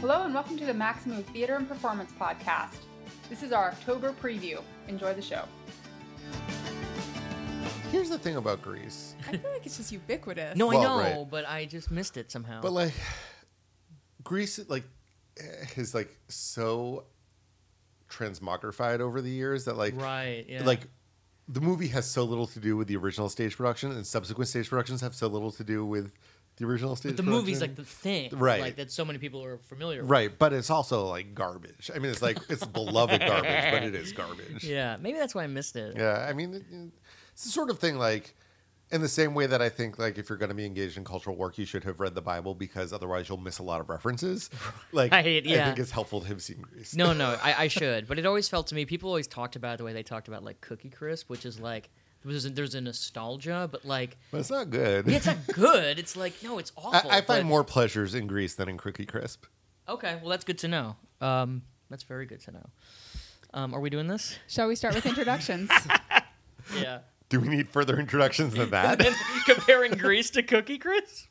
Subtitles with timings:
[0.00, 2.76] Hello and welcome to the Maxamoo Theater and Performance Podcast.
[3.28, 4.62] This is our October preview.
[4.88, 5.44] Enjoy the show.
[7.90, 9.14] Here's the thing about Grease.
[9.28, 10.56] I feel like it's just ubiquitous.
[10.56, 11.30] No, Well, I know, right.
[11.30, 12.60] but I just missed it somehow.
[12.62, 12.94] But like
[14.24, 14.84] Grease like
[15.76, 17.04] is like so
[18.08, 20.64] transmogrified over the years that like right, yeah.
[20.64, 20.88] like
[21.48, 24.68] the movie has so little to do with the original stage production and subsequent stage
[24.68, 26.12] productions have so little to do with
[26.60, 27.40] the original stage but the production.
[27.40, 28.60] movie's like the thing, Right.
[28.60, 30.02] Like that, so many people are familiar.
[30.02, 30.10] with.
[30.10, 31.90] Right, but it's also like garbage.
[31.94, 34.62] I mean, it's like it's beloved garbage, but it is garbage.
[34.70, 35.96] Yeah, maybe that's why I missed it.
[35.96, 36.92] Yeah, I mean,
[37.32, 38.34] it's the sort of thing like
[38.92, 41.04] in the same way that I think like if you're going to be engaged in
[41.04, 43.88] cultural work, you should have read the Bible because otherwise you'll miss a lot of
[43.88, 44.50] references.
[44.92, 45.66] Like, I yeah.
[45.66, 46.96] think it's helpful to have seen Grease.
[46.96, 48.84] No, no, I, I should, but it always felt to me.
[48.84, 51.90] People always talked about the way they talked about like Cookie Crisp, which is like
[52.24, 55.06] there's a, there's a nostalgia, but like but it's not good.
[55.06, 55.98] yeah, it's not good.
[55.98, 57.10] It's like no, it's awful.
[57.10, 59.44] I, I find but- more pleasures in Grease than in Cookie Crisp.
[59.88, 60.96] Okay, well that's good to know.
[61.20, 62.66] Um, that's very good to know.
[63.52, 64.36] Um, are we doing this?
[64.48, 65.70] Shall we start with introductions?
[66.76, 67.00] Yeah.
[67.28, 68.98] Do we need further introductions than that?
[69.46, 71.26] Comparing Grease to Cookie Crisp.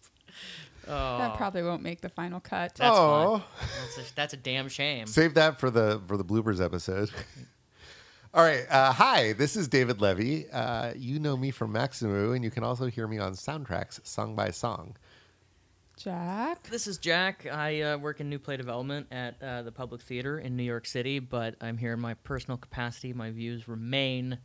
[0.88, 2.76] Oh, that probably won't make the final cut.
[2.76, 3.38] That's Aw.
[3.38, 3.48] fine.
[3.96, 5.06] That's a, that's a damn shame.
[5.08, 7.12] Save that for the for the bloopers episode.
[8.31, 8.63] All right.
[8.69, 10.47] Uh, hi, this is David Levy.
[10.52, 14.35] Uh, you know me from Maxamoo, and you can also hear me on soundtracks, song
[14.35, 14.95] by song.
[15.97, 16.69] Jack.
[16.69, 17.47] This is Jack.
[17.52, 20.85] I uh, work in new play development at uh, the Public Theater in New York
[20.85, 23.13] City, but I'm here in my personal capacity.
[23.13, 24.38] My views remain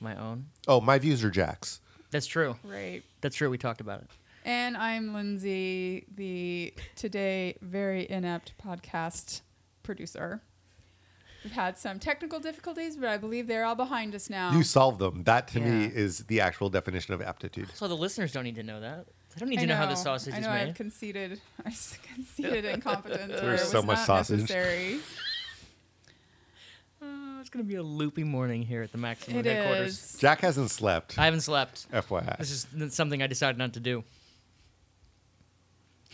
[0.00, 0.46] my own.
[0.66, 1.82] Oh, my views are Jack's.
[2.10, 2.56] That's true.
[2.64, 3.02] Right.
[3.20, 3.50] That's true.
[3.50, 4.10] We talked about it.
[4.46, 9.42] And I'm Lindsay, the today very inept podcast
[9.82, 10.40] producer.
[11.44, 14.52] We've had some technical difficulties, but I believe they're all behind us now.
[14.52, 15.22] You solve them.
[15.24, 15.90] That to me Yeah.
[15.94, 17.68] is the actual definition of aptitude.
[17.74, 19.06] So the listeners don't need to know that.
[19.34, 20.68] They don't need I to know, how the sausage I is know made.
[20.70, 21.40] I've conceded.
[21.64, 23.30] I s- conceded incompetence.
[23.32, 24.40] where There's it so much not sausage.
[24.40, 24.98] Necessary.
[27.00, 30.14] Oh, it's gonna be a loopy morning here at the Maxamoo It headquarters.
[30.14, 30.18] is.
[30.20, 31.16] Jack hasn't slept.
[31.18, 31.86] I haven't slept.
[31.92, 32.36] FYI.
[32.38, 34.02] This is something I decided not to do.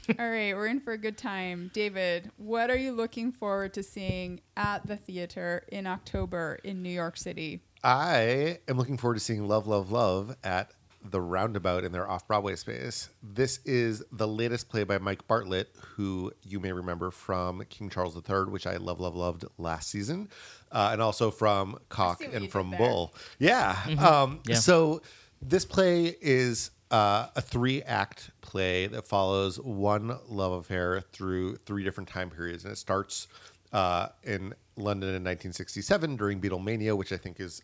[0.19, 1.71] All right, we're in for a good time.
[1.73, 6.91] David, what are you looking forward to seeing at the theater in October in New
[6.91, 7.63] York City?
[7.83, 10.73] I am looking forward to seeing Love, Love, Love at
[11.11, 13.09] the Roundabout in their off Broadway space.
[13.23, 18.17] This is the latest play by Mike Bartlett, who you may remember from King Charles
[18.17, 20.29] III, which I love, love, loved last season,
[20.73, 22.89] uh, and also from Cock and from did there.
[22.89, 23.15] Bull.
[23.39, 23.77] Yeah.
[23.99, 24.57] Um, Yeah.
[24.57, 25.03] So
[25.43, 31.83] this play is uh, a three act play that follows one love affair through three
[31.83, 32.63] different time periods.
[32.63, 33.27] And it starts
[33.73, 37.63] uh, in London in 1967 during Beatlemania, which I think is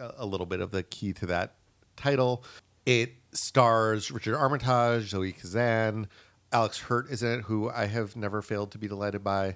[0.00, 1.54] a, little bit of the key to that
[1.94, 2.42] title.
[2.84, 6.08] It stars Richard Armitage, Zoe Kazan,
[6.50, 9.54] Alex Hurt is in it, who I have never failed to be delighted by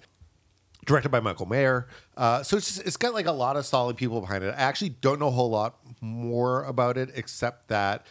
[0.85, 1.89] directed by Michael Mayer.
[2.17, 4.55] Uh, so it's just, it's got like a lot of solid people behind it.
[4.57, 8.07] I actually don't know a whole lot more about it except that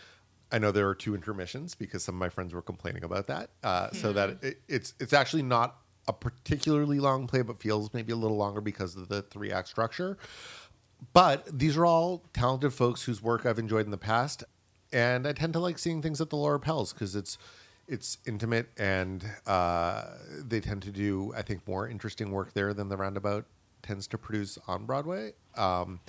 [0.56, 3.50] I know there are two intermissions because some of my friends were complaining about that.
[3.62, 8.14] Uh, So that it, it's it's actually not a particularly long play, but feels maybe
[8.14, 10.18] a little longer because of the three act structure.
[11.12, 14.46] But these are all talented folks whose work I've enjoyed in the past,
[14.94, 17.38] and I tend to like seeing things at the Laura Pels because it's
[17.86, 20.06] it's intimate and uh,
[20.42, 23.46] they tend to do I think more interesting work there than the Roundabout
[23.84, 25.34] tends to produce on Broadway.
[25.58, 26.00] Um,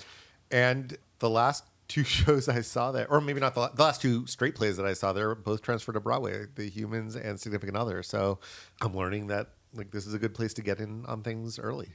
[0.51, 4.25] and the last two shows I saw there, or maybe not the, the last two
[4.27, 8.03] straight plays that I saw there, both transferred to Broadway, The Humans and Significant Other.
[8.03, 8.39] So
[8.81, 11.89] I'm learning that like this is a good place to get in on things early.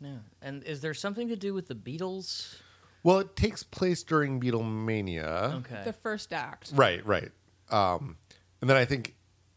[0.00, 0.16] Yeah.
[0.40, 2.56] And is there something to do with the Beatles?
[3.04, 5.54] Well, it takes place during Beatlemania.
[5.60, 5.82] Okay.
[5.84, 6.70] The first act.
[6.74, 7.30] Right, right.
[7.70, 8.16] Um,
[8.60, 9.14] and then I think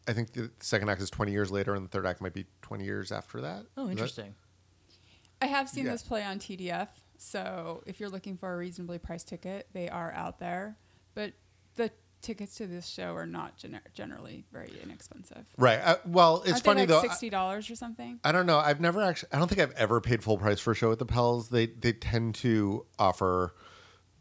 [0.08, 2.46] I think the second act is 20 years later, and the third act might be
[2.62, 3.64] 20 years after that.
[3.76, 4.34] oh, Is that- interesting.
[5.42, 5.92] I have seen Yeah.
[5.92, 6.88] this play on TDF,
[7.18, 10.76] so if you're looking for a reasonably priced ticket, they are out there.
[11.14, 11.32] But
[11.76, 11.90] the
[12.22, 15.44] tickets to this show are not gener- generally very inexpensive.
[15.56, 15.78] Right.
[15.82, 17.08] Uh, well, it's Aren't funny they like though.
[17.08, 18.18] sixty dollars or something.
[18.24, 18.58] I don't know.
[18.58, 19.28] I've never actually.
[19.32, 21.48] I don't think I've ever paid full price for a show at the Pels.
[21.50, 23.54] They they tend to offer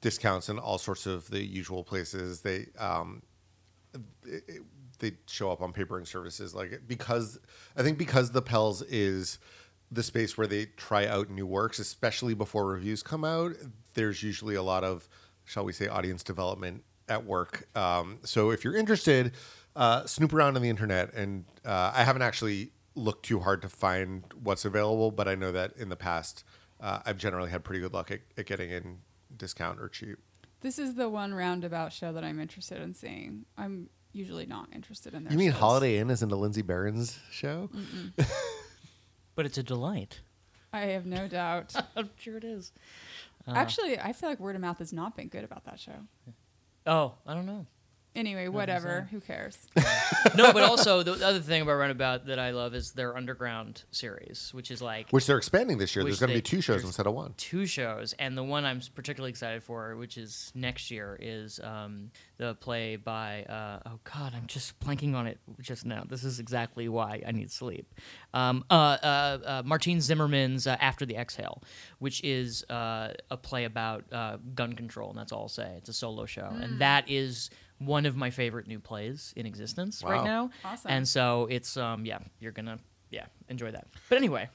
[0.01, 2.41] discounts in all sorts of the usual places.
[2.41, 3.24] They um,
[4.25, 4.62] it- it-
[5.00, 7.38] they show up on papering services like because
[7.75, 9.39] I think because the Pels is
[9.91, 13.53] the space where they try out new works, especially before reviews come out.
[13.93, 15.07] There's usually a lot of,
[15.43, 17.67] shall we say, audience development at work.
[17.77, 19.33] Um, so if you're interested,
[19.75, 21.13] uh, snoop around on the internet.
[21.13, 25.51] And uh, I haven't actually looked too hard to find what's available, but I know
[25.51, 26.43] that in the past,
[26.81, 28.99] uh, I've generally had pretty good luck at, at getting in
[29.38, 30.17] discount or cheap.
[30.61, 33.45] This is the one roundabout show that I'm interested in seeing.
[33.57, 35.59] I'm usually not interested in their You mean shows.
[35.59, 37.69] Holiday Inn isn't a Lindsay Barron's show?
[39.35, 40.21] But it's a delight.
[40.73, 41.75] I have no doubt.
[41.95, 42.71] I'm sure it is.
[43.47, 45.93] Uh, Actually, I feel like word of mouth has not been good about that show.
[46.85, 47.65] Oh, I don't know.
[48.15, 49.07] Anyway, whatever.
[49.12, 49.57] Who cares?
[50.35, 54.51] no, but also the other thing about Roundabout that I love is their underground series,
[54.53, 56.03] which is like Which they're expanding this year.
[56.06, 57.33] Which There's going to they- be two shows there's- instead of one.
[57.38, 62.12] two shows, and the one I'm particularly excited for, which is next year, is um,
[62.38, 66.03] the play by uh, oh god, I'm just blanking on it just now.
[66.07, 67.94] This is exactly why I need sleep.
[68.33, 71.62] Um, uh, uh, uh, Martine Zimmerman's uh, After the Exhale,
[72.00, 75.73] which is uh, a play about uh, gun control, and that's all I'll say.
[75.77, 77.50] It's a solo show, and that is
[77.80, 80.50] one of my favorite new plays in existence right now.
[80.63, 80.92] Awesome.
[80.92, 82.80] And so it's um yeah, you're gonna
[83.10, 83.88] yeah enjoy that.
[84.10, 84.50] But anyway.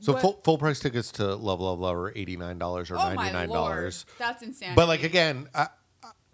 [0.00, 2.96] So What- full full price tickets to Love Love Love are eighty nine dollars or
[2.96, 4.06] oh ninety my nine lord, dollars.
[4.18, 4.74] that's insane.
[4.76, 5.68] But like again, I,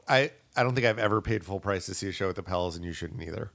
[0.06, 2.42] I I don't think I've ever paid full price to see a show at the
[2.42, 3.50] Pels, and you shouldn't either.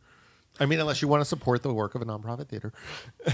[0.59, 2.73] I mean, unless you want to support the work of a nonprofit theater.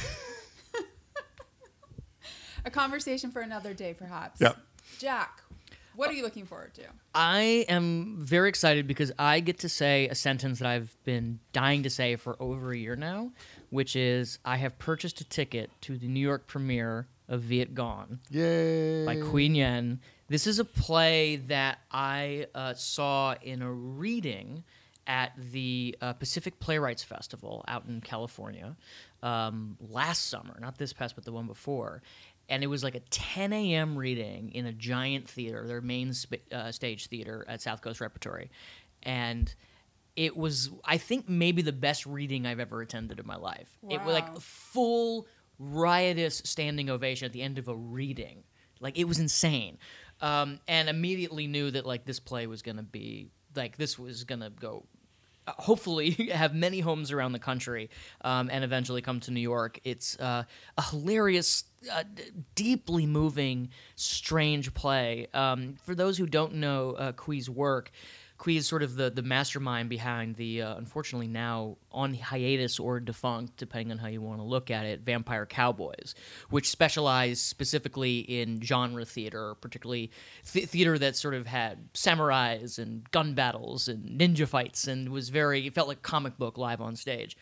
[2.66, 4.42] a conversation for another day, perhaps.
[4.42, 4.54] Yeah.
[5.00, 5.42] Jack,
[5.96, 6.84] what are you looking forward to?
[7.14, 11.84] I am very excited because I get to say a sentence that I've been dying
[11.84, 13.32] to say for over a year now,
[13.70, 19.06] which is I have purchased a ticket to the New York premiere of Vietgone Yay!
[19.06, 20.00] by Qui Nguyen.
[20.28, 24.64] This is a play that I uh, saw in a reading
[25.08, 28.76] at the uh, Pacific Playwrights Festival out in California
[29.22, 32.02] um, last summer, not this past, but the one before.
[32.50, 33.98] And it was like a 10 a.m.
[33.98, 38.52] reading in a giant theater, their main sp- uh, stage theater at South Coast Repertory.
[39.04, 39.54] And
[40.16, 43.70] it was, I think, maybe the best reading I've ever attended in my life.
[43.90, 45.28] It was like full
[45.60, 48.44] riotous standing ovation at the end of a reading.
[48.80, 49.78] Like it was insane,
[50.22, 54.50] um, and immediately knew that like this play was gonna be like this was gonna
[54.50, 54.86] go.
[55.48, 57.90] uh, Hopefully, have many homes around the country,
[58.22, 59.80] um, and eventually come to New York.
[59.86, 60.44] It's uh,
[60.78, 62.24] a hilarious, uh, d-
[62.56, 65.28] deeply moving, strange play.
[65.34, 67.14] Um, for those who don't know uh,
[67.50, 67.92] work,
[68.38, 73.00] Qui is sort of the, the mastermind behind the uh, unfortunately now on hiatus or
[73.00, 76.16] defunct, depending on how you want to look at it, Vampire Cowboys,
[76.50, 80.12] which specialize specifically in genre theater, particularly
[80.52, 85.30] th- theater that sort of had samurais and gun battles and ninja fights, and was
[85.30, 87.38] very it felt like comic book live on stage.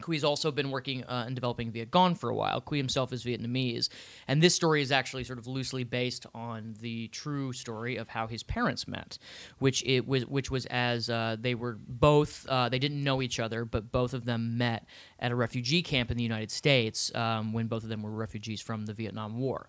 [0.00, 2.60] Qui's also been working uh, and developing Vietgone for a while.
[2.60, 3.88] Qui himself is Vietnamese,
[4.26, 8.26] and this story is actually sort of loosely based on the true story of how
[8.26, 9.18] his parents met,
[9.58, 13.38] which it was which was as uh, they were both uh, they didn't know each
[13.38, 14.86] other, but both of them met
[15.20, 18.60] at a refugee camp in the United States um, when both of them were refugees
[18.60, 19.68] from the Vietnam War.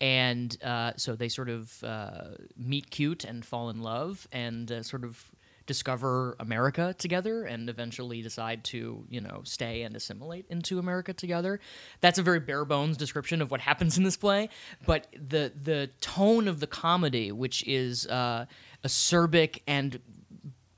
[0.00, 4.82] And uh, so they sort of uh, meet cute and fall in love and uh,
[4.82, 5.30] sort of
[5.72, 11.60] discover America together and eventually decide to, you know, stay and assimilate into America together.
[12.02, 14.50] That's a very bare bones description of what happens in this play,
[14.86, 18.44] but the the tone of the comedy, which is uh,
[18.84, 19.98] acerbic and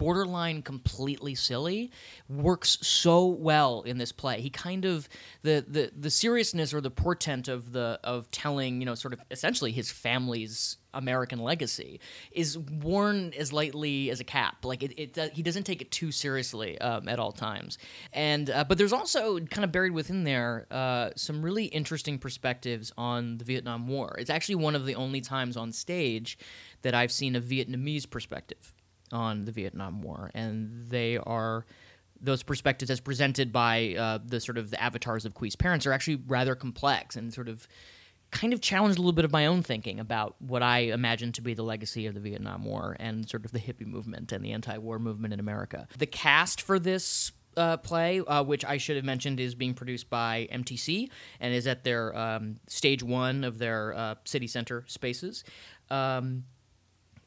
[0.04, 1.90] borderline completely silly
[2.28, 4.42] works so well in this play.
[4.42, 5.08] He kind of
[5.40, 9.20] the the the seriousness or the portent of the of telling you know sort of
[9.30, 11.98] essentially his family's american legacy
[12.30, 14.64] is worn as lightly as a cap.
[14.64, 17.78] Like it, it does, he doesn't take it too seriously um, at all times.
[18.12, 22.92] And uh, but there's also kind of buried within there uh, some really interesting perspectives
[22.98, 24.16] on the vietnam war.
[24.18, 26.36] It's actually one of the only times on stage
[26.82, 28.74] that i've seen a vietnamese perspective
[29.12, 31.66] on the Vietnam War, and they are
[32.20, 35.92] those perspectives as presented by uh, the sort of the avatars of Qui's parents are
[35.92, 37.68] actually rather complex and sort of
[38.30, 41.42] kind of challenged a little bit of my own thinking about what I imagine to
[41.42, 44.52] be the legacy of the Vietnam War and sort of the hippie movement and the
[44.52, 45.86] anti-war movement in America.
[45.98, 50.10] The cast for this uh, play, uh, which I should have mentioned, is being produced
[50.10, 55.44] by MTC and is at their um, stage one of their uh, city center spaces.
[55.90, 56.44] Um,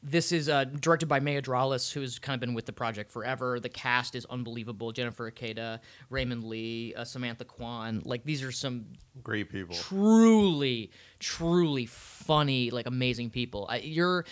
[0.02, 3.60] this is uh, directed by May Adrales, who's kind of been with the project forever.
[3.60, 8.02] The cast is unbelievable: Jennifer Ikeda, Raymond Lee, uh, Samantha Quan.
[8.04, 8.86] Like these are some
[9.22, 9.74] Great people.
[9.76, 13.66] truly, truly funny, like amazing people.
[13.68, 14.24] I, you're,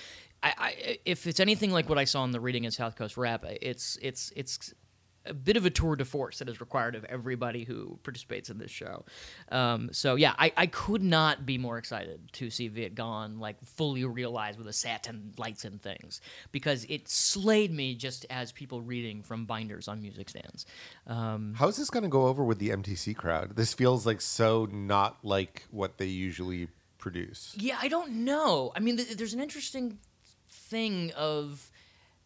[0.43, 3.17] I, I, if it's anything like what I saw in the reading in South Coast
[3.17, 4.73] Rep, it's it's it's
[5.27, 8.59] a bit of a tour de force that is required of everybody who participates in
[8.59, 9.05] this show.
[9.51, 14.05] Um, so yeah, I, I could not be more excited to see Vietgone like fully
[14.05, 16.21] realized with a set and lights and things
[16.53, 20.67] because it slayed me just as people reading from binders on music stands.
[21.07, 23.57] Um, How is this going to go over with the MTC crowd?
[23.57, 26.69] This feels like so not like what they usually
[26.99, 27.55] produce.
[27.57, 28.73] Yeah, I don't know.
[28.75, 29.99] I mean, th- there's an interesting
[30.49, 31.71] thing of,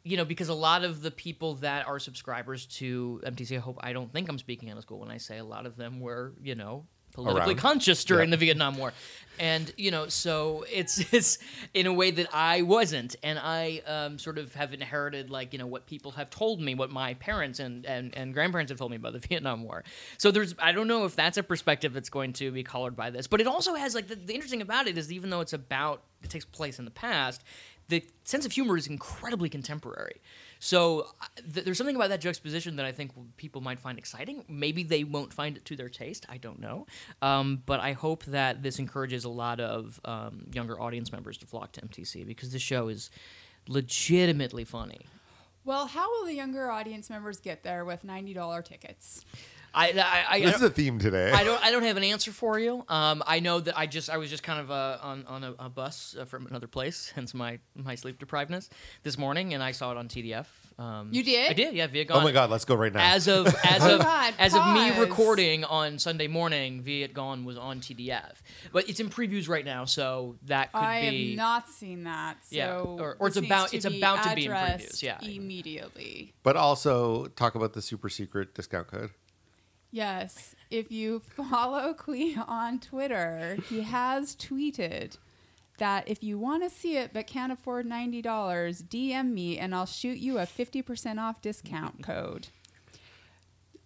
[0.03, 3.79] you know, because a lot of the people that are subscribers to MTC, I hope
[3.81, 6.01] I don't think I'm speaking out of school when I say a lot of them
[6.01, 7.59] were, you know, politically Around.
[7.59, 8.37] conscious during Yeah.
[8.37, 8.93] the Vietnam War.
[9.41, 11.39] And you know, so it's it's
[11.75, 15.59] in a way that I wasn't, and I um, sort of have inherited like you
[15.59, 18.91] know what people have told me, what my parents and, and, and grandparents have told
[18.93, 19.83] me about the Vietnam War.
[20.19, 23.11] So there's I don't know if that's a perspective that's going to be colored by
[23.11, 25.53] this, but it also has like the, the interesting about it is even though it's
[25.55, 27.43] about it takes place in the past,
[27.91, 30.21] the sense of humor is incredibly contemporary.
[30.59, 34.45] So uh, th- there's something about that juxtaposition that I think people might find exciting.
[34.49, 36.27] Maybe they won't find it to their taste.
[36.29, 36.87] I don't know.
[37.21, 41.47] Um, but I hope that this encourages a lot of um, younger audience members to
[41.47, 43.11] flock to MTC because this show is
[43.69, 45.01] legitimately funny.
[45.65, 49.25] Well, how will the younger audience members get there with ninety dollar tickets?
[49.75, 51.31] I, I, I, This is a theme today.
[51.33, 51.63] I don't.
[51.65, 52.85] I don't have an answer for you.
[52.89, 54.11] Um, I know that I just.
[54.11, 57.13] I was just kind of uh, on on a, a bus uh, from another place,
[57.15, 58.69] hence my my sleep deprivedness
[59.03, 60.47] this morning, and I saw it on TDF.
[60.79, 61.51] Um, You did?
[61.51, 61.75] I did.
[61.75, 63.01] Yeah, Viet oh my God, let's go right now.
[63.15, 64.99] As of as Oh of God, as of me pause.
[64.99, 68.33] recording on Sunday morning, Vietgone was on TDF,
[68.73, 71.29] but it's in previews right now, so that could be I be.
[71.31, 72.39] have not seen that.
[72.47, 75.19] So Yeah, or- or it's about- to it's about to be in previews, yeah.
[75.23, 76.33] immediately.
[76.43, 79.11] but also talk about the super secret discount code.
[79.91, 85.19] Yes, if you follow Qui on Twitter, he has tweeted
[85.79, 89.87] that if you want to see it but can't afford $90, DM me and I'll
[89.87, 92.49] shoot you a 50% off discount code.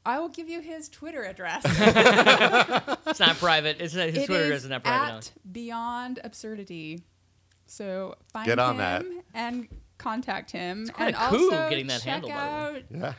[0.07, 1.63] I will give you his Twitter address.
[3.07, 3.81] it's not private.
[3.81, 5.15] It's his It Twitter is is not private.
[5.35, 7.01] at Beyond Absurdity.
[7.67, 9.05] So find Get on him that.
[9.33, 10.89] and contact him.
[10.89, 13.13] quite and a coup also getting that check handle, by the out Yeah.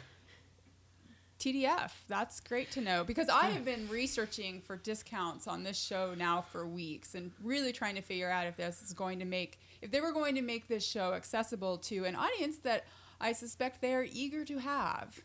[1.45, 1.91] TDF.
[2.07, 3.53] That's great to know because I hmm.
[3.53, 8.01] have been researching for discounts on this show now for weeks and really trying to
[8.01, 10.83] figure out if this is going to make if they were going to make this
[10.83, 12.85] show accessible to an audience that
[13.21, 15.21] I suspect they're eager to have,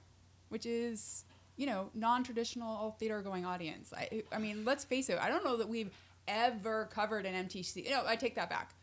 [0.51, 1.25] which is
[1.57, 3.93] you know non-traditional theater going audience.
[3.97, 5.19] I I mean, let's face it.
[5.19, 5.91] I don't know that we've
[6.29, 7.89] ever covered an MTC.
[7.89, 8.75] No, I take that back.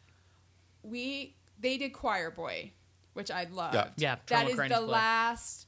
[0.81, 2.71] We they did Choir Boy,
[3.13, 3.75] which I loved.
[3.75, 3.89] Yeah.
[3.97, 4.85] Yeah, that Trauma is Crane the play.
[4.87, 5.66] last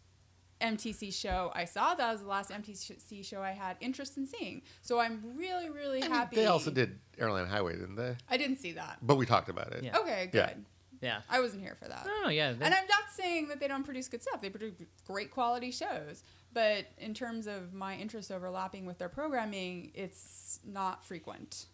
[0.61, 1.95] MTC show I saw.
[1.95, 4.61] That was the last MTC show I had interest in seeing.
[4.81, 6.35] So I'm really, really I mean, happy.
[6.35, 8.15] they also did Airline Highway, didn't they?
[8.29, 8.97] I didn't see that.
[9.01, 9.83] But we talked about it.
[9.83, 9.97] Yeah.
[9.97, 10.39] Okay, good.
[10.39, 10.53] Yeah.
[11.01, 11.21] Yeah.
[11.29, 12.05] I wasn't here for that.
[12.25, 12.51] Oh yeah.
[12.51, 14.41] they- And I'm not saying that they don't produce good stuff.
[14.41, 14.73] They produce
[15.07, 16.23] great quality shows.
[16.51, 21.67] But in terms of my interest overlapping with their programming, it's not frequent.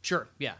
[0.00, 0.28] Sure.
[0.38, 0.54] Yeah.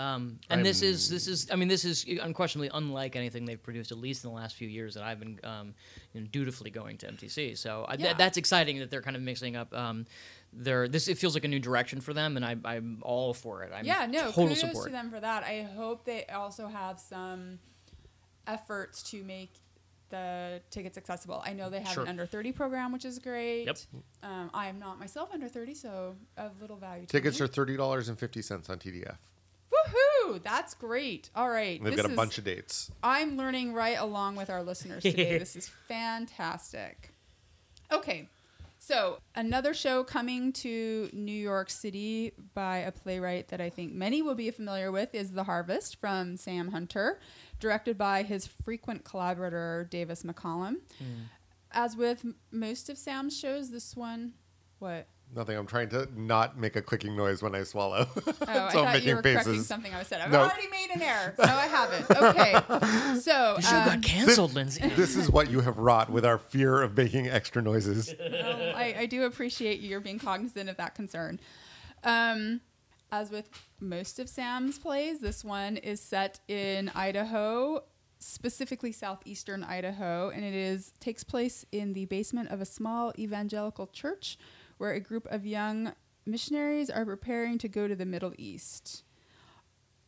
[0.00, 3.62] Um, and this is I'm- this is I mean this is unquestionably unlike anything they've
[3.62, 5.74] produced at least in the last few years that I've been um,
[6.12, 7.56] you know, dutifully going to MTC.
[7.58, 8.06] So I, Yeah.
[8.06, 10.06] th- that's exciting that they're kind of mixing up um,
[10.52, 11.08] their this.
[11.08, 13.72] It feels like a new direction for them, and I, I'm all for it.
[13.74, 14.86] I'm yeah, no, total kudos support.
[14.86, 15.44] to them for that.
[15.44, 17.58] I hope they also have some
[18.46, 19.52] efforts to make
[20.08, 21.40] the tickets accessible.
[21.44, 22.02] I know they have Sure.
[22.02, 23.66] an under 30 program, which is great.
[23.66, 23.78] Yep.
[24.24, 27.44] Um, I am not myself under 30, so of little value to Tickets me.
[27.44, 29.18] are thirty dollars and fifty cents on TDF.
[29.72, 30.42] Woohoo!
[30.42, 31.30] That's great.
[31.34, 31.78] All right.
[31.78, 32.90] And they've this got a is- bunch of dates.
[33.02, 35.38] I'm learning right along with our listeners today.
[35.38, 37.12] this is fantastic.
[37.92, 38.28] Okay.
[38.82, 44.22] So, another show coming to New York City by a playwright that I think many
[44.22, 47.20] will be familiar with is The Harvest from Sam Hunter,
[47.60, 50.76] directed by his frequent collaborator, Davis McCallum.
[50.98, 51.24] Hmm.
[51.72, 54.32] As with most of Sam's shows, this one,
[54.78, 55.06] what?
[55.34, 55.56] Nothing.
[55.56, 58.08] I'm trying to not make a clicking noise when I swallow.
[58.16, 58.32] Oh, I
[58.72, 60.20] thought I'm you making were correcting something I said.
[60.20, 60.40] I've No.
[60.40, 61.34] already made an error.
[61.38, 62.06] No, I haven't.
[62.20, 62.52] Okay.
[63.20, 64.88] So, The show um, got canceled, Lindsay.
[64.88, 68.12] This is what you have wrought with our fear of making extra noises.
[68.20, 71.38] Well, I, I do appreciate your being cognizant of that concern.
[72.04, 72.60] Um,
[73.12, 73.48] as with
[73.80, 77.82] most of Sam's plays, this one is set in Idaho,
[78.18, 83.86] specifically southeastern Idaho, and it is takes place in the basement of a small evangelical
[83.88, 84.38] church
[84.80, 85.92] where a group of young
[86.24, 89.04] missionaries are preparing to go to the Middle East.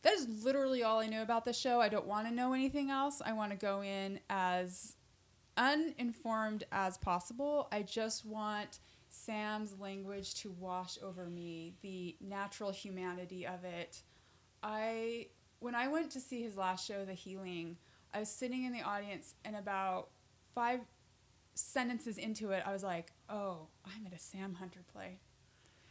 [0.01, 1.79] That is literally all I know about the show.
[1.79, 3.21] I don't want to know anything else.
[3.23, 4.95] I want to go in as
[5.57, 7.67] uninformed as possible.
[7.71, 14.01] I just want Sam's language to wash over me, the natural humanity of it.
[14.63, 15.27] I
[15.59, 17.77] when I went to see his last show, The Healing,
[18.11, 20.09] I was sitting in the audience and about
[20.55, 20.79] five
[21.55, 25.19] sentences into it, I was like, "Oh, I'm at a Sam Hunter play."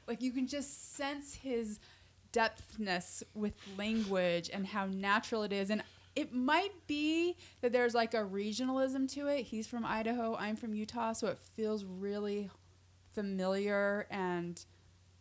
[0.07, 1.79] Like you can just sense his
[2.33, 5.83] depthness with language and how natural it is and
[6.15, 9.45] it might be that there's like a regionalism to it.
[9.45, 12.51] He's from Idaho, I'm from Utah, so it feels really
[13.15, 14.63] familiar and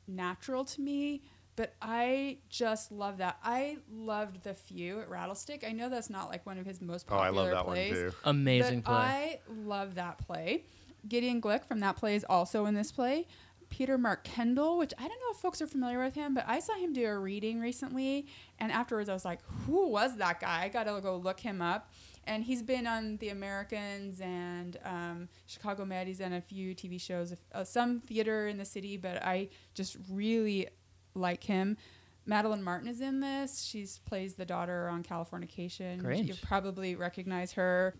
[0.08, 1.22] natural to me.
[1.62, 3.38] But I just love that.
[3.44, 5.64] I loved The Few at Rattlestick.
[5.64, 7.24] I know that's not like one of his most popular.
[7.24, 7.92] Oh, I love that plays.
[7.92, 8.16] one too.
[8.24, 8.98] Amazing but play.
[8.98, 10.64] I love that play.
[11.08, 13.28] Gideon Glick from that play is also in this play.
[13.70, 16.62] Peter Mark Kendall, which I don't know if folks are familiar with him, but I
[16.62, 18.26] saw him do a reading recently,
[18.58, 21.62] and afterwards I was like, "Who was that guy?" I got to go look him
[21.62, 21.92] up.
[22.26, 26.08] And he's been on The Americans and um, Chicago Med.
[26.08, 29.98] He's done a few TV shows, uh, some theater in the city, but I just
[30.10, 30.68] really
[31.14, 31.78] like him.
[32.26, 33.64] Madeline Martin is in this.
[33.64, 36.00] She plays the daughter on Californication.
[36.00, 36.26] Great.
[36.26, 37.96] You probably recognize her.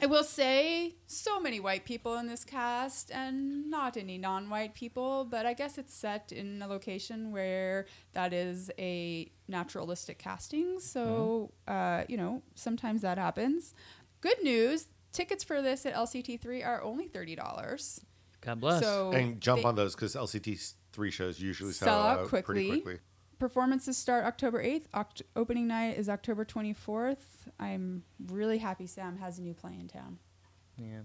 [0.00, 5.24] I will say, so many white people in this cast, and not any non-white people.
[5.24, 10.80] But I guess it's set in a location where that is a naturalistic casting.
[10.80, 13.74] So uh, you know, sometimes that happens.
[14.20, 18.00] Good news: tickets for this at LCT3 are only thirty dollars.
[18.40, 18.82] God bless.
[18.82, 22.28] So and jump they- on those because LCT three shows usually sell, Sell out out
[22.28, 22.54] quickly.
[22.54, 22.98] pretty quickly.
[23.38, 24.88] performances start October 8th.
[24.94, 27.16] Oct- opening night is October 24th.
[27.60, 30.18] I'm really happy Sam has a new play in town.
[30.78, 31.00] Yeah.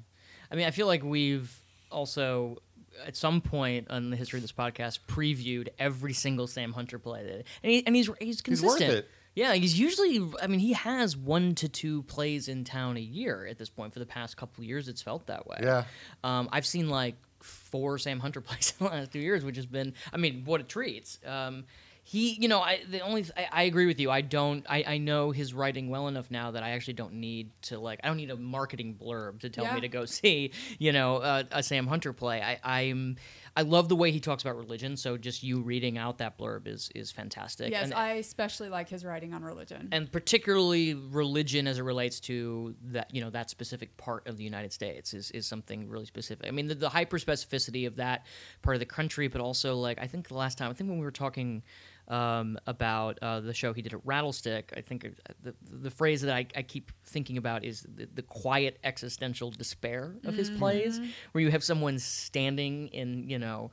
[0.52, 1.52] I mean, I feel like we've
[1.92, 2.58] also,
[3.06, 7.24] at some point in the history of this podcast, previewed every single Sam Hunter play.
[7.24, 8.92] That, and, he, and he's, he's He's worth consistent.
[9.06, 9.10] it.
[9.36, 13.46] Yeah, he's usually, I mean, he has one to two plays in town a year
[13.50, 13.94] at this point.
[13.94, 15.60] For the past couple of years, it's felt that way.
[15.62, 15.84] Yeah.
[16.24, 19.66] Um, I've seen like four Sam Hunter plays in the last two years, which has
[19.66, 21.18] been, I mean, what a treat.
[21.26, 21.66] Um,
[22.04, 24.10] he, you know, I the only I, I agree with you.
[24.10, 24.66] I don't.
[24.68, 28.00] I, I know his writing well enough now that I actually don't need to like.
[28.04, 29.76] I don't need a marketing blurb to tell Yeah.
[29.76, 32.42] me to go see, you know, uh, a Sam Hunter play.
[32.42, 33.18] I, I'm.
[33.60, 34.96] I love the way he talks about religion.
[34.96, 37.72] So just you reading out that blurb is is fantastic.
[37.72, 39.90] Yes, and, I especially like his writing on religion.
[39.92, 44.46] and particularly religion as it relates to that you know that specific part of the
[44.46, 46.48] United States is, is something really specific.
[46.48, 48.26] I mean the, the hyper specificity of that
[48.62, 50.98] part of the country, but also like I think the last time I think when
[50.98, 51.62] we were talking
[52.10, 55.08] um, about uh, the show he did at Rattlestick, I think
[55.44, 60.16] the the phrase that I, I keep thinking about is the, the quiet existential despair
[60.24, 61.00] of his plays,
[61.32, 63.72] where you have someone standing in you know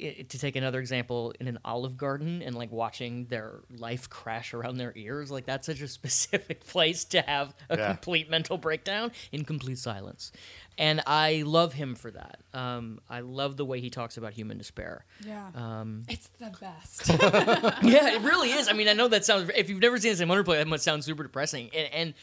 [0.00, 4.54] i- to take another example in an olive garden and like watching their life crash
[4.54, 7.86] around their ears like that's such a specific place to have a Yeah.
[7.92, 10.32] complete mental breakdown in complete silence.
[10.78, 12.38] And i love him for that.
[12.54, 15.04] Um, i love the way he talks about human despair.
[15.26, 17.08] Yeah, um, it's the best.
[17.82, 18.68] yeah it really is.
[18.68, 20.68] I mean i know that sounds if you've never seen a Sam Hunter play that
[20.68, 21.70] must sound super depressing.
[21.74, 22.14] And, and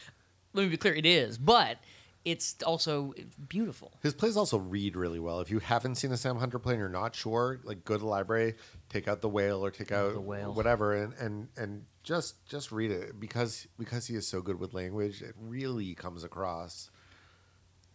[0.54, 1.36] let me be clear it is.
[1.38, 1.78] But
[2.26, 3.14] it's also
[3.48, 5.40] beautiful His plays also read really well.
[5.40, 8.00] If you haven't seen a Sam Hunter play and you're not sure, like go to
[8.00, 8.56] the library,
[8.90, 10.52] take out the whale or take out The Whale.
[10.52, 14.74] whatever, and, and and just just read it because because he is so good with
[14.74, 16.90] language, it really comes across.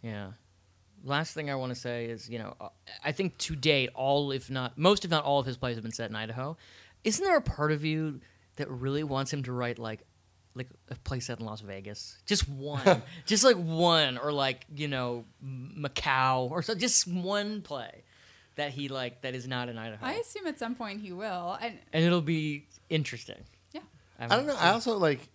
[0.02, 0.32] Yeah.
[1.04, 2.56] Last thing I want to say is, you know,
[3.04, 5.84] I think to date, all if not most, if not all of his plays have
[5.84, 6.56] been set in Idaho.
[7.04, 8.22] Isn't there a part of you
[8.58, 10.02] that really wants him to write like,
[10.56, 12.18] like a play set in Las Vegas?
[12.26, 18.04] Just one, just like one, or like you know, Macau, or so, just one play
[18.56, 21.58] that he like that is not in Idaho, I assume at some point he will.
[21.62, 23.44] And and it'll be interesting.
[23.72, 23.82] yeah,
[24.20, 24.56] I don't know.
[24.60, 25.30] I also like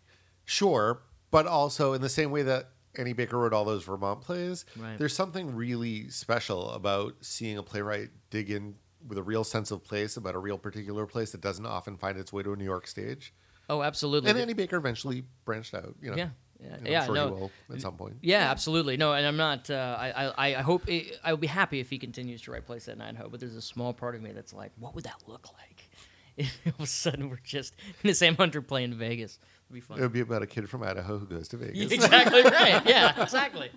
[0.44, 4.64] sure, but also in the same way that Annie Baker wrote all those Vermont plays,
[4.76, 4.98] Right.
[4.98, 8.76] there's something really special about seeing a playwright dig in
[9.06, 12.18] with a real sense of place about a real particular place that doesn't often find
[12.18, 13.32] its way to a New York stage.
[13.68, 14.30] Oh, absolutely.
[14.30, 15.94] And Annie Baker eventually branched out.
[16.00, 16.28] You know, yeah,
[16.60, 17.00] yeah, You know, yeah.
[17.00, 18.16] I'm sure no, he will at some point.
[18.22, 18.96] Yeah, absolutely.
[18.96, 19.68] No, and I'm not.
[19.70, 22.66] Uh, I, I I hope it, I will be happy if he continues to write
[22.66, 23.28] plays at in Idaho.
[23.28, 25.90] But there's a small part of me that's like, what would that look like?
[26.38, 27.74] If all of a sudden we're just
[28.04, 29.38] in the Sam Hunter play in Vegas.
[29.70, 31.90] It'd be It would be about a kid from Idaho who goes to Vegas.
[31.90, 32.82] exactly right.
[32.86, 33.70] Yeah, exactly.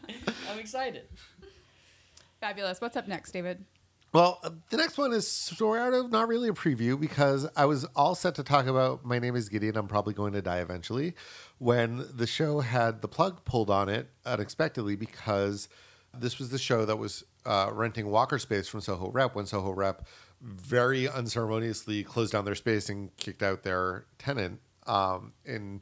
[0.51, 1.07] I'm excited.
[2.41, 2.81] fabulous.
[2.81, 3.63] What's up next, David?
[4.11, 7.85] Well, uh, the next one is sort of not really a preview because I was
[7.95, 11.13] all set to talk about My Name is Gideon, I'm Probably Going to Die Eventually
[11.59, 15.69] when the show had the plug pulled on it unexpectedly because
[16.17, 19.71] this was the show that was uh, renting Walker space from Soho Rep when Soho
[19.71, 20.07] Rep
[20.41, 25.81] very unceremoniously closed down their space and kicked out their tenant um, in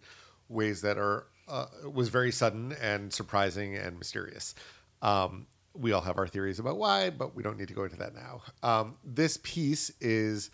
[0.50, 4.54] ways that are uh, was very sudden and surprising and mysterious.
[5.02, 5.48] Um,
[5.80, 8.14] we all have our theories about why, but we don't need to go into that
[8.14, 8.42] now.
[8.64, 10.50] Um, this piece is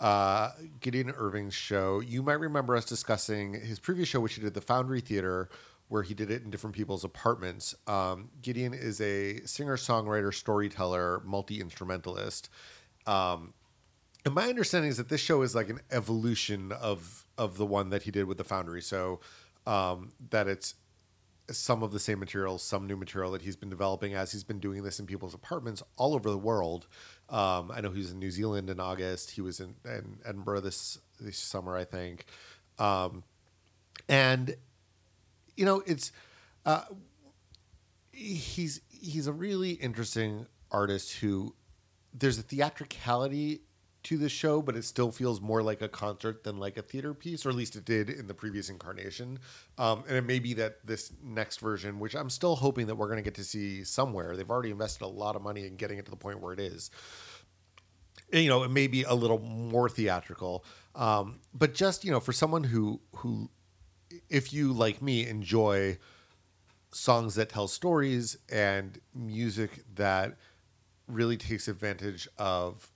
[0.00, 2.00] uh, Gideon Irving's show.
[2.00, 5.48] You might remember us discussing his previous show, which he did at the Foundry Theater,
[5.88, 7.74] where he did it in different people's apartments.
[7.86, 12.50] Um, Gideon is a singer, songwriter, storyteller, multi instrumentalist.
[13.06, 13.54] Um,
[14.24, 17.90] and my understanding is that this show is like an evolution of of the one
[17.90, 18.82] that he did with the Foundry.
[18.82, 19.20] So
[19.66, 20.74] um, that it's
[21.50, 24.58] some of the same material, some new material that he's been developing as he's been
[24.58, 26.86] doing this in people's apartments all over the world.
[27.28, 29.30] Um, I know he was in New Zealand in August.
[29.30, 32.26] He was in, in Edinburgh this this summer, I think.
[32.78, 33.22] Um,
[34.08, 34.56] and
[35.56, 36.12] you know, it's
[36.64, 36.82] uh,
[38.12, 41.54] he's he's a really interesting artist who
[42.12, 43.62] there's a theatricality
[44.06, 47.12] to the show, but it still feels more like a concert than like a theater
[47.12, 49.38] piece, or at least it did in the previous incarnation.
[49.78, 53.08] Um, and it may be that this next version, which I'm still hoping that we're
[53.08, 55.98] going to get to see somewhere, they've already invested a lot of money in getting
[55.98, 56.92] it to the point where it is.
[58.32, 60.64] You know, it may be a little more theatrical,
[60.94, 63.50] um, but just you know, for someone who who,
[64.30, 65.98] if you like me enjoy
[66.92, 70.36] songs that tell stories and music that
[71.08, 72.90] really takes advantage of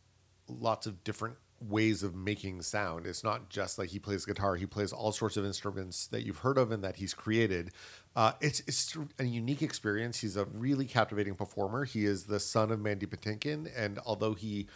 [0.51, 3.07] lots of different ways of making sound.
[3.07, 6.39] It's not just like he plays guitar; he plays all sorts of instruments that you've
[6.39, 7.73] heard of and that he's created.
[8.17, 10.21] Uh, it's it's a unique experience.
[10.21, 11.85] He's a really captivating performer.
[11.85, 14.69] He is the son of Mandy Patinkin, and although he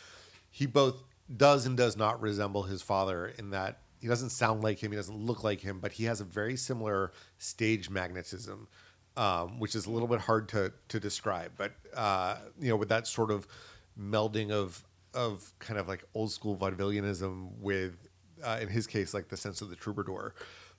[0.51, 1.03] he both
[1.35, 4.97] does and does not resemble his father in that he doesn't sound like him, he
[4.97, 8.69] doesn't look like him, but he has a very similar stage magnetism.
[9.17, 12.89] Um, which is a little bit hard to to describe, but uh, you know, with
[12.89, 13.47] that sort of
[13.97, 18.09] melding of of kind of like old school vaudevillianism with,
[18.43, 20.35] uh, in his case, like the sense of the troubadour.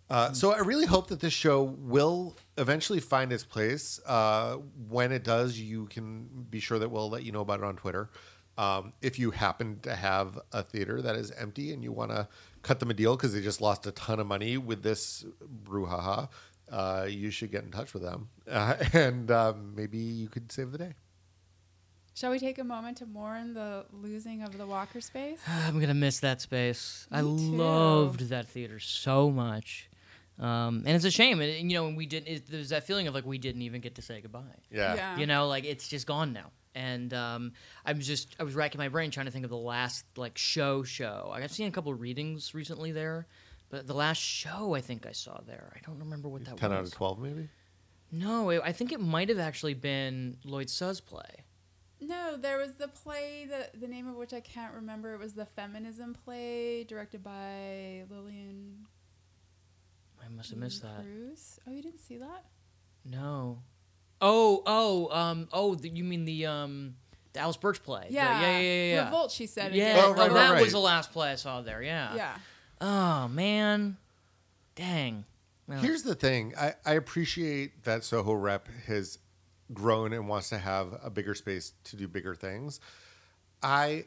[0.09, 3.99] Uh, so I really hope that this show will eventually find its place.
[4.05, 7.65] Uh, when it does, you can be sure that we'll let you know about it
[7.65, 8.11] on Twitter.
[8.57, 12.27] Um, if you happen to have a theater that is empty and you want to
[12.61, 15.25] cut them a deal because they just lost a ton of money with this
[15.63, 16.29] brouhaha,
[16.71, 20.71] uh, you should get in touch with them, uh, and um, maybe you could save
[20.71, 20.93] the day.
[22.15, 25.41] Shall we take a moment to mourn the losing of the Walker space?
[25.47, 27.07] I'm gonna miss that space.
[27.11, 27.27] I too.
[27.27, 29.89] loved that theater so much,
[30.39, 31.41] um, and it's a shame.
[31.41, 32.27] And you know, we didn't.
[32.29, 34.43] It, there's that feeling of like we didn't even get to say goodbye.
[34.71, 35.17] Yeah.
[35.17, 36.51] You know, like it's just gone now.
[36.73, 37.51] And um,
[37.85, 40.83] I'm just I was racking my brain trying to think of the last like show
[40.83, 41.31] show.
[41.33, 43.27] I've seen a couple of readings recently there,
[43.69, 46.69] but the last show I think I saw there, I don't remember what that Ten
[46.69, 46.79] was.
[46.79, 47.49] out of twelve, maybe.
[48.09, 51.43] No, it, I think it might have actually been Lloyd Suh's play.
[52.07, 55.13] No, there was the play, the, the name of which I can't remember.
[55.13, 58.85] It was the feminism play directed by Lillian
[60.25, 61.01] I must have missed that.
[61.01, 61.59] Cruz.
[61.67, 62.45] Oh, you didn't see that?
[63.03, 63.59] No.
[64.21, 66.95] Oh, oh, um, oh, the, you mean the um,
[67.33, 68.05] the Alice Birch play?
[68.07, 68.41] The- Yeah.
[68.41, 68.93] yeah, yeah, yeah.
[68.95, 69.05] yeah.
[69.05, 69.75] Revolt, she said.
[69.75, 70.03] Yeah, again.
[70.03, 70.61] Oh, right, oh, right, that right.
[70.61, 71.81] was the last play I saw there.
[71.81, 72.15] Yeah.
[72.15, 72.35] Yeah.
[72.81, 73.97] Oh man,
[74.75, 75.25] dang.
[75.67, 76.53] Well, Here's the thing.
[76.59, 79.17] I, I appreciate that Soho Rep has
[79.73, 82.79] grown and wants to have a bigger space to do bigger things.
[83.63, 84.05] I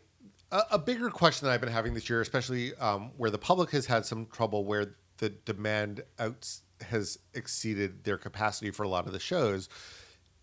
[0.50, 3.70] a, a bigger question that I've been having this year, especially um, where the public
[3.70, 9.06] has had some trouble, where the demand outs has exceeded their capacity for a lot
[9.06, 9.68] of the shows,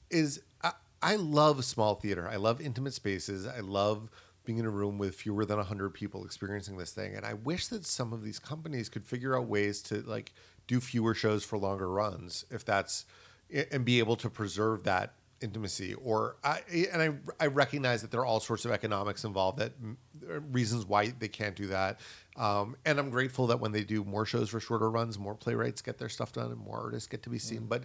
[0.10, 2.28] is I, I love small theater.
[2.30, 3.48] I love intimate spaces.
[3.48, 4.10] I love
[4.46, 7.68] being in a room with fewer than 100 people experiencing this thing and i wish
[7.68, 10.32] that some of these companies could figure out ways to like
[10.68, 13.06] do fewer shows for longer runs if that's
[13.72, 18.22] and be able to preserve that intimacy or I, and I, I recognize that there
[18.22, 19.74] are all sorts of economics involved that
[20.52, 22.00] reasons why they can't do that.
[22.38, 25.82] Um, and i'm grateful that when they do more shows for shorter runs more playwrights
[25.82, 27.66] get their stuff done and more artists get to be seen.
[27.66, 27.84] But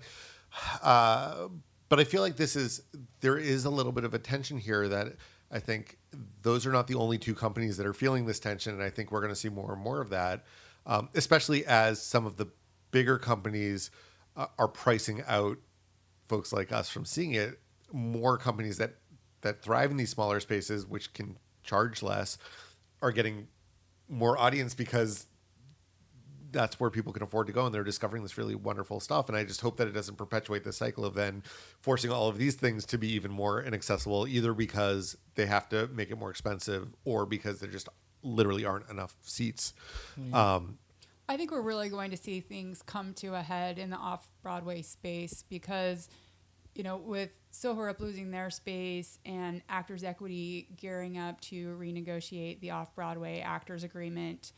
[0.83, 1.49] uh,
[1.89, 2.83] but I feel like this is
[3.21, 5.17] there is a little bit of a tension here that
[5.51, 5.99] I think
[6.43, 9.11] those are not the only two companies that are feeling this tension, and I think
[9.11, 10.45] we're going to see more and more of that,
[10.87, 12.47] um, especially as some of the
[12.93, 13.91] bigger companies
[14.59, 15.59] are pricing out
[16.29, 17.61] folks like us from seeing it.
[17.93, 18.95] More companies that
[19.43, 22.39] that thrive in these smaller spaces, which can charge less,
[23.03, 23.49] are getting
[24.09, 25.27] more audience because
[26.53, 29.39] that's where people can afford to go and they're discovering this really wonderful stuff and
[29.39, 31.45] i just hope that it doesn't perpetuate the cycle of then
[31.81, 35.87] forcing all of these things to be even more inaccessible either because they have to
[35.89, 37.89] make it more expensive or because there just
[38.25, 39.75] literally aren't enough seats
[40.35, 40.77] um,
[41.31, 44.27] I think we're really going to see things come to a head in the off
[44.43, 46.09] Broadway space because,
[46.75, 52.59] you know, with Soho Rep losing their space and Actors Equity gearing up to renegotiate
[52.59, 54.51] the off Broadway actors agreement,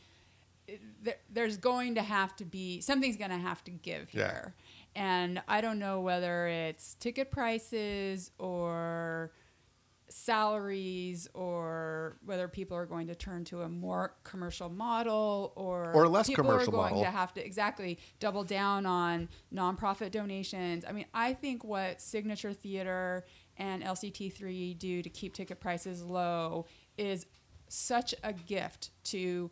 [0.67, 4.31] eh, there, there's going to have to be something's going to have to give Yeah.
[4.31, 4.55] here.
[4.95, 9.31] And I don't know whether it's ticket prices or
[10.15, 16.07] salaries or whether people are going to turn to a more commercial model or Or
[16.07, 17.03] less people commercial are going model.
[17.03, 20.85] to have to exactly double down on nonprofit donations.
[20.87, 23.25] I mean, I think what Signature Theater
[23.57, 27.25] and LCT3 do to keep ticket prices low is
[27.67, 29.49] such a gift to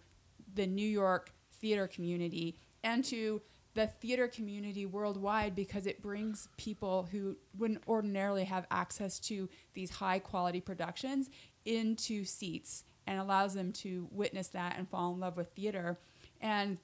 [0.54, 3.42] the New York theater community and to
[3.74, 9.90] the theater community worldwide because it brings people who wouldn't ordinarily have access to these
[9.90, 11.30] high quality productions
[11.66, 15.98] into seats and allows them to witness that and fall in love with theater.
[16.42, 16.80] And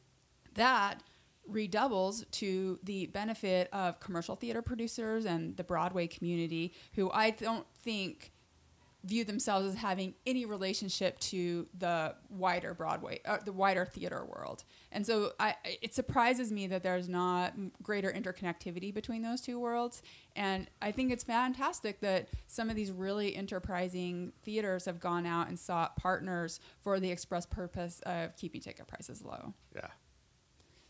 [0.56, 1.04] that
[1.48, 7.66] redoubles to the benefit of commercial theater producers and the Broadway community, who I don't
[7.84, 8.32] think
[9.04, 14.64] view themselves as having any relationship to the wider Broadway, uh, the wider theater world.
[14.92, 20.02] And so I, it surprises me that there's not greater interconnectivity between those two worlds.
[20.36, 25.48] And I think it's fantastic that some of these really enterprising theaters have gone out
[25.48, 29.54] and sought partners for the express purpose of keeping ticket prices low.
[29.76, 29.88] Yeah.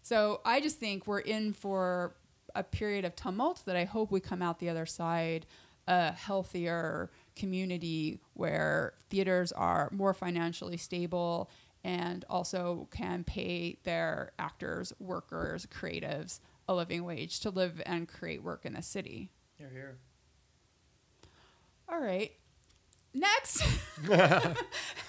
[0.01, 2.15] So I just think we're in for
[2.55, 5.45] a period of tumult that I hope we come out the other side
[5.87, 11.49] a healthier community where theaters are more financially stable
[11.83, 18.43] and also can pay their actors, workers, creatives a living wage to live and create
[18.43, 19.29] work in the city.
[19.57, 19.97] You're here.
[21.89, 22.31] All right.
[23.13, 23.63] Next.
[24.07, 24.55] That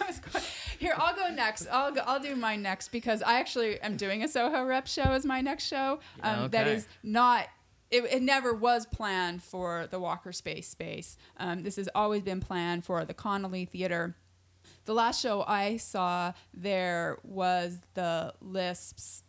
[0.07, 0.45] was quite-
[0.79, 1.67] Here, I'll go next.
[1.71, 5.03] I'll go, I'll do my next because I actually am doing a Soho Rep show
[5.03, 5.99] as my next show.
[6.23, 6.73] Um, Okay.
[6.75, 7.49] is not.
[7.91, 11.17] It, it never was planned for the Walker Space space.
[11.39, 14.15] Um, this has always been planned for the Connelly Theater.
[14.85, 19.23] The last show I saw there was the Lisps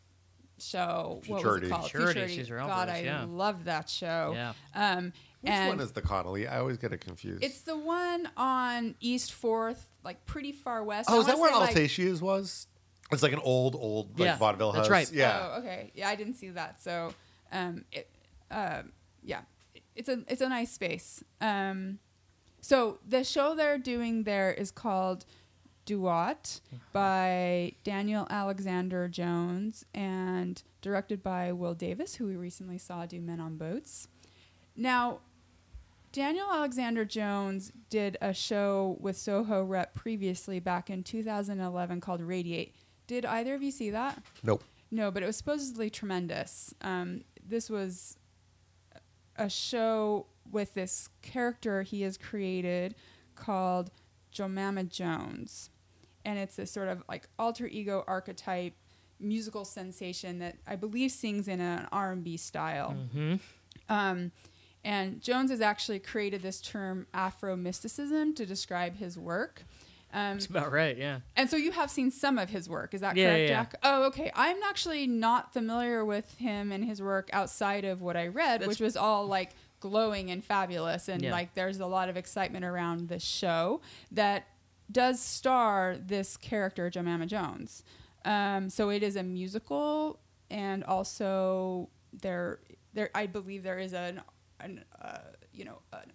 [0.59, 1.21] show.
[1.27, 1.89] What was it called?
[1.89, 3.25] Futurity, Caesar God, Alvarez, I yeah.
[3.27, 4.31] loved that show.
[4.35, 4.53] Yeah.
[4.75, 6.47] Um, Which and one is the Connelly?
[6.47, 7.43] I always get it confused.
[7.43, 11.09] it's the one on East Fourth, like pretty far west.
[11.11, 12.67] oh, is that where say, like- Altasia's was?
[13.11, 14.91] It's like an old, old like Yeah, vaudeville that's house.
[14.91, 15.11] right.
[15.11, 15.53] Yeah.
[15.55, 15.91] Oh, okay.
[15.95, 16.81] Yeah, I didn't see that.
[16.81, 17.11] So,
[17.51, 18.07] um, it,
[18.51, 18.91] um,
[19.23, 19.41] yeah,
[19.95, 21.23] it's a it's a nice space.
[21.41, 21.99] Um,
[22.61, 25.25] so the show they're doing there is called
[25.85, 26.59] Duat
[26.91, 33.39] by Daniel Alexander Jones and directed by Will Davis, who we recently saw do Men
[33.39, 34.07] on Boats.
[34.75, 35.19] Now,
[36.11, 42.75] Daniel Alexander Jones did a show with Soho Rep previously back in 2011 called Radiate.
[43.07, 44.21] Did either of you see that?
[44.43, 44.63] Nope.
[44.91, 46.73] No, but it was supposedly tremendous.
[46.81, 48.17] Um, this was
[49.39, 52.95] a show with this character he has created
[53.35, 53.91] called
[54.33, 55.69] Jomama Jones.
[56.25, 58.73] And it's this sort of like alter ego archetype
[59.19, 62.91] musical sensation that I believe sings in an R&B style.
[63.11, 63.35] hmm
[63.87, 64.31] Um,
[64.83, 69.63] and Jones has actually created this term Afro mysticism to describe his work.
[70.11, 70.97] Um, That's about right.
[70.97, 71.19] Yeah.
[71.35, 73.61] and so you have seen some of his work, is that Yeah, correct, yeah, yeah.
[73.63, 73.75] Jack?
[73.83, 74.31] Oh, okay.
[74.35, 78.67] I'm actually not familiar with him and his work outside of what I read, That's-
[78.67, 83.07] which was all like glowing and fabulous, and like there's a lot of excitement around
[83.07, 84.47] this show that
[84.91, 87.83] does star this character, Jomama Jones.
[88.25, 90.19] Um, so it is a musical,
[90.49, 92.59] and also there,
[92.93, 94.21] there I believe there is an,
[94.59, 95.19] an uh,
[95.53, 96.11] you know, an,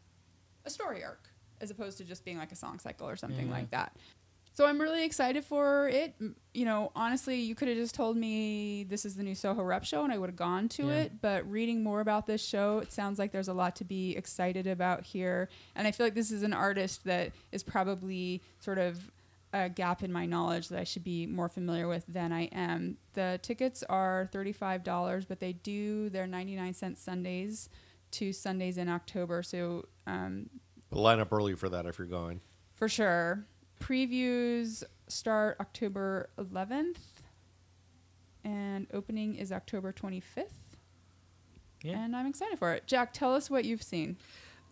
[0.67, 1.31] a story arc
[1.61, 3.53] as opposed to just being like a song cycle or something Mhm.
[3.53, 3.97] like that.
[4.57, 6.15] So I'm really excited for it.
[6.53, 9.85] You know, honestly, you could have just told me this is the new Soho Rep
[9.85, 10.95] show and I would have gone to Yeah.
[11.03, 11.21] it.
[11.21, 14.69] But reading more about this show, it sounds like there's a lot to be excited
[14.69, 15.49] about here.
[15.75, 19.11] And I feel like this is an artist that is probably sort of
[19.53, 22.97] a gap in my knowledge that I should be more familiar with than I am.
[23.15, 27.69] The tickets are $35, but they do their 99 cent Sundays
[28.13, 29.43] to Sundays in October.
[29.43, 30.49] So um,
[31.01, 32.41] line up early for that if you're going.
[32.75, 33.45] for sure.
[33.81, 36.97] Previews start October 11th,
[38.45, 40.45] and opening is October 25th.
[41.83, 41.99] Yeah.
[42.03, 42.87] And I'm excited for it.
[42.87, 44.17] Jack, tell us what you've seen.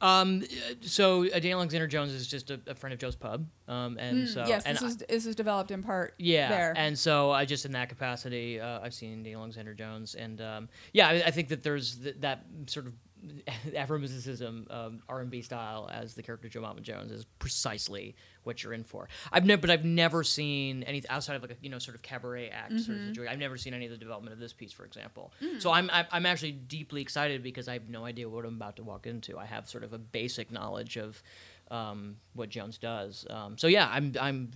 [0.01, 0.43] Um,
[0.81, 3.47] so uh, Daniel Alexander Jones is just a, a friend of Joe's Pub.
[3.69, 6.15] Um, and so Mm, yes, and this is this is developed in part.
[6.19, 6.75] Yeah, there.
[6.77, 10.69] and so I just in that capacity, uh, I've seen Daniel Alexander Jones, and um,
[10.93, 12.95] yeah, I, I think that there's th- that sort of
[13.77, 18.63] Afro mysticism, um, R and B style as the character Jomama Jones is precisely what
[18.63, 19.09] you're in for.
[19.31, 22.03] I've never, but I've never seen any outside of like a you know sort of
[22.03, 23.33] cabaret act sort of situation.
[23.33, 25.33] I've never seen any of the development of this piece, for example.
[25.59, 28.83] So I'm I'm actually deeply excited because I have no idea what I'm about to
[28.83, 29.39] walk into.
[29.39, 31.23] I have sort of a basic knowledge of
[31.71, 33.27] um, what Jones does.
[33.31, 34.51] Um, so yeah, I'm I'm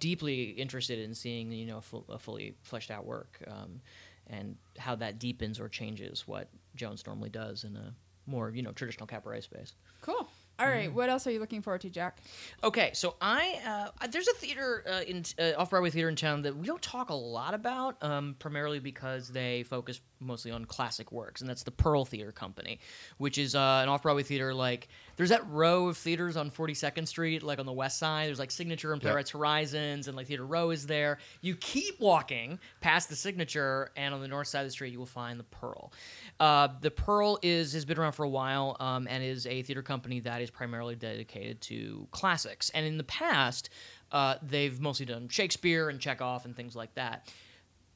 [0.00, 3.80] deeply interested in seeing you know a, full, a fully fleshed out work um,
[4.28, 7.92] and how that deepens or changes what Jones normally does in a
[8.26, 9.74] more you know traditional cabaret space.
[10.00, 10.28] cool.
[10.58, 10.94] All right, Mm.
[10.94, 12.18] what else are you looking forward to, Jack?
[12.62, 13.58] Okay, so I
[14.00, 16.82] uh, there's a theater uh, in uh, off Broadway theater in town that we don't
[16.82, 21.62] talk a lot about, um, primarily because they focus mostly on classic works, and that's
[21.62, 22.80] the Pearl Theater Company,
[23.18, 24.54] which is uh, an off Broadway theater.
[24.54, 28.28] Like there's that row of theaters on 42nd Street, like on the west side.
[28.28, 29.02] There's like Signature and.
[29.02, 31.18] Playwrights Horizons, and like Theater Row is there.
[31.40, 34.98] You keep walking past the Signature, and on the north side of the street, you
[34.98, 35.92] will find the Pearl.
[36.40, 39.82] Uh, the Pearl is has been around for a while, um, and is a theater
[39.82, 42.70] company that is primarily dedicated to classics.
[42.70, 43.70] And in the past,
[44.12, 47.32] uh, they've mostly done Shakespeare and Chekhov and things like that.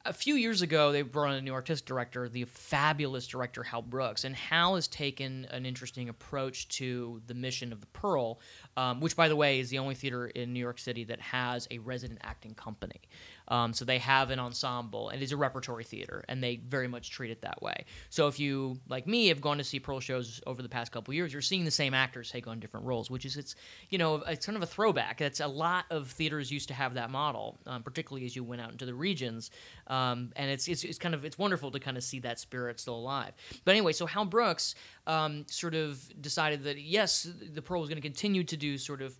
[0.07, 3.81] A few years ago, they brought in a new artistic director, the fabulous director Hal
[3.81, 8.39] Brooks, and Hal has taken an interesting approach to the mission of the Pearl,
[8.77, 11.67] um, which, by the way, is the only theater in New York City that has
[11.71, 13.01] a resident acting company.
[13.49, 17.09] Um, so they have an ensemble, and it's a repertory theater, and they very much
[17.09, 17.85] treat it that way.
[18.09, 21.13] So if you, like me, have gone to see Pearl shows over the past couple
[21.13, 23.55] years, you're seeing the same actors take on different roles, which is it's
[23.89, 25.19] you know it's kind of a throwback.
[25.19, 28.61] That's a lot of theaters used to have that model, um, particularly as you went
[28.61, 29.51] out into the regions,
[29.87, 32.79] um, and it's, it's it's kind of it's wonderful to kind of see that spirit
[32.79, 33.33] still alive.
[33.65, 38.01] But anyway, so Hal Brooks um, sort of decided that yes, the Pearl was going
[38.01, 39.15] to continue to do sort of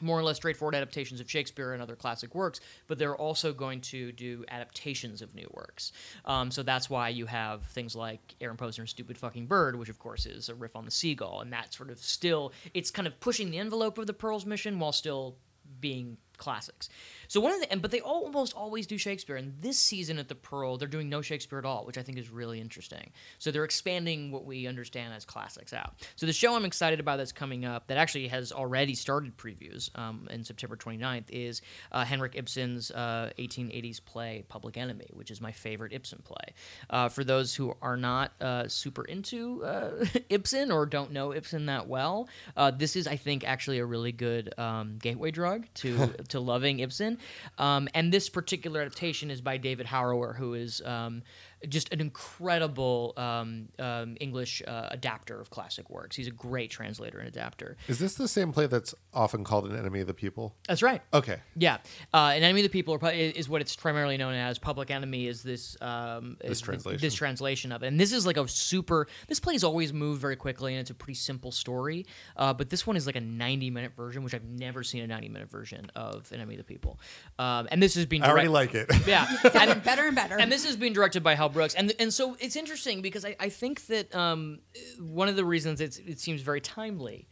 [0.00, 3.80] more or less straightforward adaptations of Shakespeare and other classic works, but they're also going
[3.82, 5.92] to do adaptations of new works.
[6.24, 9.98] Um, so that's why you have things like Aaron Posner's Stupid Fucking Bird, which of
[9.98, 13.18] course is a riff on the seagull, and that sort of still it's kind of
[13.20, 15.36] pushing the envelope of the Pearl's mission while still
[15.80, 16.88] being classics.
[17.28, 19.36] So one of the, but they almost always do Shakespeare.
[19.36, 22.18] And this season at the Pearl, they're doing no Shakespeare at all, which I think
[22.18, 23.12] is really interesting.
[23.38, 25.94] So they're expanding what we understand as classics out.
[26.16, 29.96] So the show I'm excited about that's coming up, that actually has already started previews
[29.98, 31.62] um, in September 29th, is
[31.92, 36.54] uh, Henrik Ibsen's uh, 1880s play Public Enemy, which is my favorite Ibsen play.
[36.90, 41.66] Uh, for those who are not uh, super into uh, Ibsen or don't know Ibsen
[41.66, 46.08] that well, uh, this is, I think, actually a really good um, gateway drug to
[46.28, 47.15] to loving Ibsen.
[47.58, 51.22] Um, and this particular adaptation is by David Harrower, who is um,
[51.68, 56.16] just an incredible um, um, English uh, adapter of classic works.
[56.16, 57.76] He's a great translator and adapter.
[57.88, 60.54] Is this the same play that's often called an enemy of the people?
[60.68, 61.02] That's right.
[61.14, 61.38] Okay.
[61.56, 61.78] Yeah,
[62.12, 64.58] uh, an enemy of the people are, is what it's primarily known as.
[64.58, 67.00] Public enemy is this um, This is translation.
[67.00, 69.06] This translation of it, and this is like a super.
[69.28, 72.06] This play's always moved very quickly, and it's a pretty simple story.
[72.36, 75.50] Uh, but this one is like a ninety-minute version, which I've never seen a ninety-minute
[75.50, 77.00] version of an enemy of the people.
[77.38, 78.90] Um, and this is being I already like it.
[79.06, 80.38] yeah, Getting and, better and better.
[80.38, 83.36] and this is being directed by Hal Brooks, and and so it's interesting because I,
[83.38, 84.60] I think that um,
[84.98, 87.28] one of the reasons it's, it seems very timely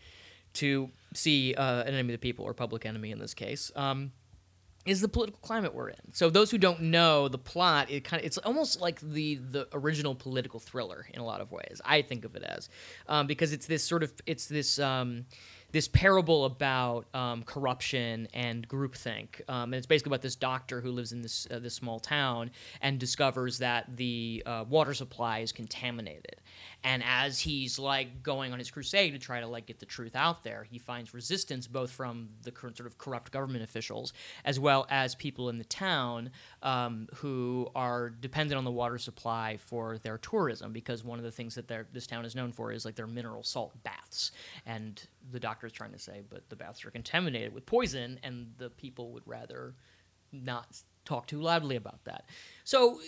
[0.55, 3.71] to see uh, an enemy of the people or public enemy in this case.
[3.77, 4.13] Um,
[4.85, 6.13] is the political climate we're in.
[6.13, 9.67] So those who don't know the plot, it kind of it's almost like the the
[9.73, 11.81] original political thriller in a lot of ways.
[11.85, 12.69] I think of it as
[13.09, 14.79] um, because it's this sort of it's this.
[14.79, 15.27] Um,
[15.75, 20.93] this parable about um, corruption and groupthink, um, and it's basically about this doctor who
[20.93, 25.51] lives in this uh, this small town and discovers that the uh, water supply is
[25.51, 26.37] contaminated.
[26.85, 30.15] And as he's like going on his crusade to try to like get the truth
[30.15, 34.13] out there, he finds resistance both from the current sort of corrupt government officials
[34.45, 36.31] as well as people in the town
[36.63, 41.33] um, who are dependent on the water supply for their tourism because one of the
[41.33, 44.31] things that this town is known for is like their mineral salt baths.
[44.67, 48.53] And the doctor is trying to say, but the baths are contaminated with poison, and
[48.59, 49.75] the people would rather
[50.33, 50.67] not
[51.05, 52.25] talk too loudly about that.
[52.65, 52.99] So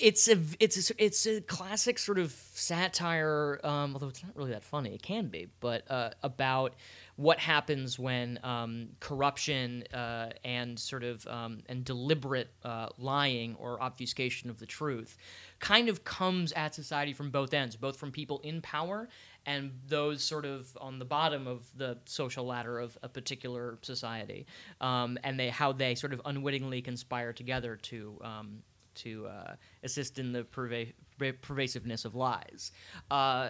[0.00, 4.52] it's a it's a, it's a classic sort of satire, um, although it's not really
[4.52, 4.94] that funny.
[4.94, 6.74] It can be, but uh, about
[7.16, 13.82] what happens when um, corruption uh, and sort of um, and deliberate uh, lying or
[13.82, 15.18] obfuscation of the truth
[15.58, 19.08] kind of comes at society from both ends, both from people in power
[19.46, 24.46] and those sort of on the bottom of the social ladder of a particular society,
[24.80, 28.62] um, and they how they sort of unwittingly conspire together to um,
[28.96, 32.72] to uh, assist in the perva- per- pervasiveness of lies.
[33.10, 33.48] Uh,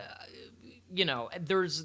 [0.93, 1.85] you know, there's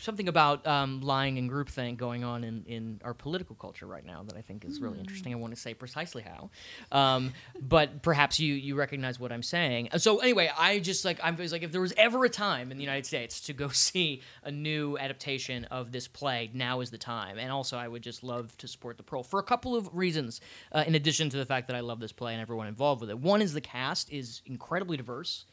[0.00, 4.22] something about um, lying and groupthink going on in, in our political culture right now
[4.22, 5.32] that I think is really interesting.
[5.32, 6.50] I want to say precisely how,
[6.90, 9.90] um, but perhaps you you recognize what I'm saying.
[9.98, 12.78] So anyway, I just like I'm just like if there was ever a time in
[12.78, 16.98] the United States to go see a new adaptation of this play, now is the
[16.98, 17.38] time.
[17.38, 20.40] And also, I would just love to support the Pearl for a couple of reasons.
[20.72, 23.10] Uh, in addition to the fact that I love this play and everyone involved with
[23.10, 25.44] it, one is the cast is incredibly diverse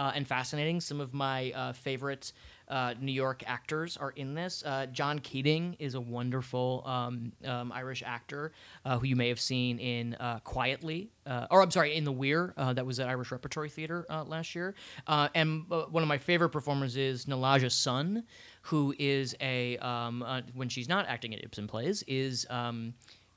[0.00, 0.80] uh, and fascinating.
[0.80, 2.32] Some of my uh, favorite
[2.68, 4.62] uh, New York actors are in this.
[4.64, 8.52] Uh, John Keating is a wonderful um, um, Irish actor
[8.86, 11.10] uh, who you may have seen in uh, Quietly,
[11.50, 12.54] or I'm sorry, in The Weir.
[12.56, 14.74] That was at Irish Repertory Theater last year.
[15.06, 18.24] And one of my favorite performers is Nilaja Sun,
[18.62, 20.24] who is a um,
[20.54, 22.46] when she's not acting in Ibsen plays is.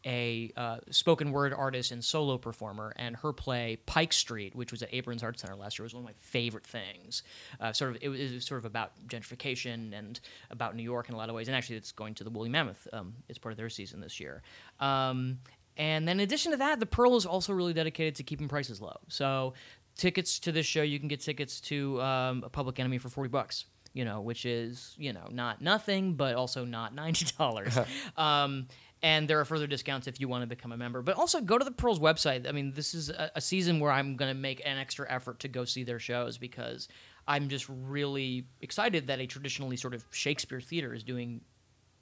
[0.06, 4.84] A uh, spoken word artist and solo performer, and her play Pike Street, which was
[4.84, 7.24] at Abrons Art Center last year, was one of my favorite things.
[7.60, 10.20] Uh, sort of, it was, it was sort of about gentrification and
[10.52, 12.50] about New York in a lot of ways, and actually, it's going to the Woolly
[12.50, 12.88] Mammoth.
[12.92, 14.42] Um, it's part of their season this year.
[14.80, 15.40] Um,
[15.78, 18.82] and then, in addition to that, the Pearl is also really dedicated to keeping prices
[18.82, 18.98] low.
[19.08, 19.54] So,
[19.96, 23.30] tickets to this show, you can get tickets to um, a Public Enemy for forty
[23.30, 23.66] bucks.
[23.94, 27.78] You know, which is you know not nothing, but also not ninety dollars.
[28.18, 28.68] um,
[29.04, 31.02] and there are further discounts if you want to become a member.
[31.02, 32.48] But also go to the Pearls website.
[32.48, 35.40] I mean, this is a, a season where I'm going to make an extra effort
[35.42, 36.88] to go see their shows because
[37.28, 41.42] I'm just really excited that a traditionally sort of Shakespeare theater is doing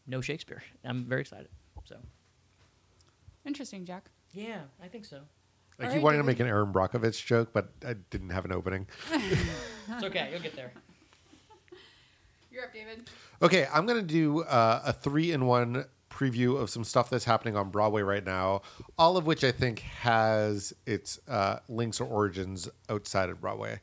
[0.06, 0.62] no Shakespeare.
[0.86, 1.49] I'm very excited.
[1.86, 1.97] So
[3.45, 4.06] Interesting, Jack.
[4.34, 5.22] yeah, I think so.
[5.80, 8.45] I All keep right, wanting to make an Erin Brockovich joke, but I didn't have
[8.45, 8.88] an opening.
[9.93, 10.30] It's okay.
[10.32, 10.72] You'll get there.
[12.52, 13.10] You're up, David.
[13.41, 15.86] Okay, I'm going to do uh, a three in one
[16.22, 18.61] preview of some stuff that's happening on Broadway right now,
[18.97, 23.80] all of which I think has its uh, links or origins outside of Broadway.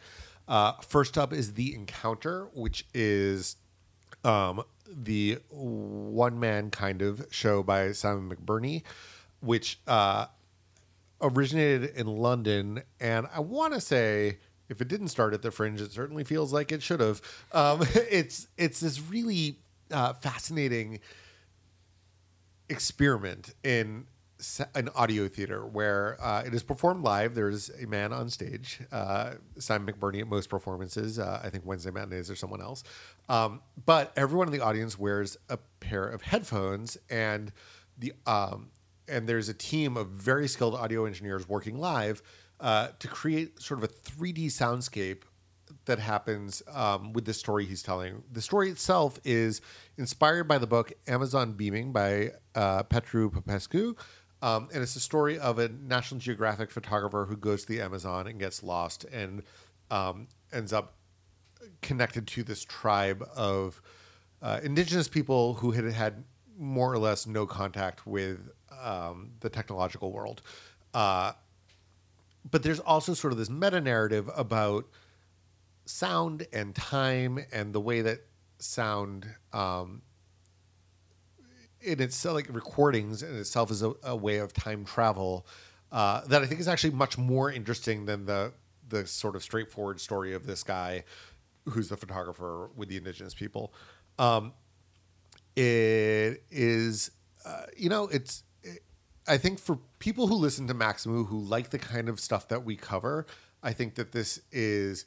[0.47, 3.57] Uh, first up is The Encounter, which is
[4.25, 8.83] um, the one man kind of show by Simon McBurney,
[9.41, 10.27] which uh,
[11.21, 15.81] originated in London, and I want to say if it didn't start at the Fringe,
[15.81, 17.21] it certainly feels like it should have.
[17.53, 19.59] Um, it's it's this really
[19.91, 21.01] uh, fascinating
[22.69, 24.07] experiment in
[24.75, 27.35] an audio theater where uh, it is performed live.
[27.35, 31.19] There's a man on stage, uh, Simon McBurney at most performances.
[31.19, 32.85] Uh, I think Wednesday matinees or someone else.
[33.29, 37.53] Um, but everyone in the audience wears a pair of headphones, and
[37.99, 38.71] the um,
[39.09, 42.23] and there's a team of very skilled audio engineers working live
[42.61, 45.23] uh, to create sort of a 3D soundscape
[45.89, 48.23] that happens um, with the story he's telling.
[48.33, 49.61] The story itself is
[49.97, 53.97] inspired by the book Amazon Beaming by uh, Petru Popescu.
[54.41, 58.29] Um, and it's the story of a National Geographic photographer who goes to the Amazon
[58.29, 59.43] and gets lost and
[59.91, 60.95] um, ends up
[61.83, 63.83] connected to this tribe of
[64.41, 66.23] uh, indigenous people who had had
[66.57, 68.39] more or less no contact with
[68.81, 70.43] um, the technological world.
[70.95, 71.33] Uh,
[72.49, 74.87] but there's also sort of this meta narrative about
[75.89, 78.21] sound and time and the way that
[78.59, 80.03] sound um,
[81.81, 85.47] in itself, like recordings in itself, is a, a way of time travel
[85.91, 88.53] uh, that I think is actually much more interesting than the
[88.89, 91.05] the sort of straightforward story of this guy
[91.67, 93.75] who's the photographer with the indigenous people.
[94.19, 94.55] Um,
[95.57, 97.11] it is,
[97.45, 98.45] uh, you know, it's.
[99.27, 102.65] I think for people who listen to Maxamoo who like the kind of stuff that
[102.65, 103.27] we cover,
[103.63, 105.05] I think that this is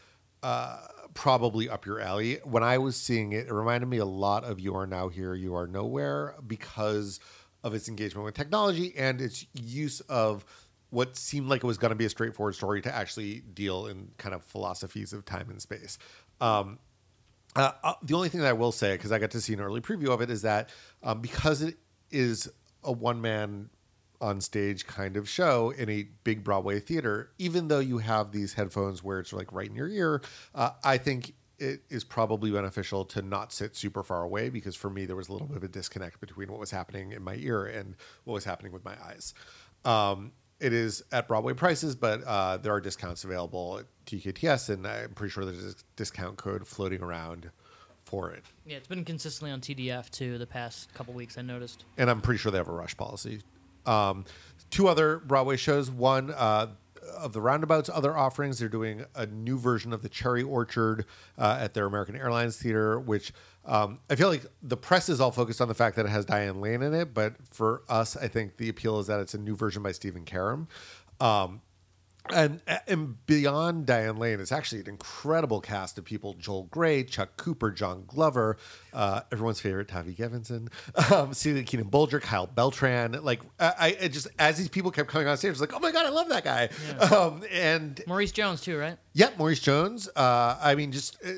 [1.14, 2.40] probably up your alley.
[2.44, 5.34] When I was seeing it, it reminded me a lot of You Are Now Here,
[5.34, 7.20] You Are Nowhere because
[7.64, 10.46] of its engagement with technology and its use of
[10.90, 14.10] what seemed like it was going to be a straightforward story to actually deal in
[14.18, 15.98] kind of philosophies of time and space.
[16.40, 16.80] Um,
[17.56, 19.62] uh, uh, the only thing that I will say, because I got to see an
[19.62, 20.70] early preview of it, is that
[21.04, 21.78] um, because it
[22.10, 22.50] is
[22.84, 23.70] a one man
[24.22, 28.54] on stage kind of show in a big Broadway theater, even though you have these
[28.54, 30.22] headphones where it's like right in your ear,
[30.56, 34.90] uh, I think it is probably beneficial to not sit super far away because for
[34.90, 37.36] me there was a little bit of a disconnect between what was happening in my
[37.36, 39.34] ear and what was happening with my eyes.
[39.86, 44.86] Um, it is at Broadway prices, but uh, there are discounts available at TKTS, and
[44.86, 47.50] I'm pretty sure there's a discount code floating around
[48.06, 48.44] for it.
[48.66, 51.38] Yeah, it's been consistently on TDF too the past couple weeks.
[51.38, 51.86] I noticed.
[51.98, 53.42] and I'm pretty sure they have a rush policy.
[53.86, 54.26] Um,
[54.70, 55.92] two other Broadway shows.
[55.92, 56.68] One uh,
[57.18, 61.06] of the Roundabouts other offerings, they're doing a new version of the Cherry Orchard
[61.38, 63.34] uh, at their American Airlines Theater, which
[63.66, 66.26] um, I feel like the press is all focused on the fact that it has
[66.26, 69.38] Diane Lane in it, but for us, I think the appeal is that it's a
[69.38, 70.68] new version by Stephen Karam.
[71.20, 71.62] Um,
[72.30, 77.36] and and beyond Diane Lane, it's actually an incredible cast of people: Joel Grey, Chuck
[77.38, 78.58] Cooper, John Glover,
[78.94, 80.70] uh, everyone's favorite Tavi Gevinson,
[81.12, 83.14] um, Celia Keenan Bolger, Kyle Beltran.
[83.24, 85.80] Like I, I just as these people kept coming on stage, I was like, oh
[85.80, 86.70] my god, I love that guy.
[87.12, 88.98] Um, and Maurice Jones too, right?
[89.14, 90.08] Yep, Maurice Jones.
[90.16, 91.30] Uh, I mean, just uh,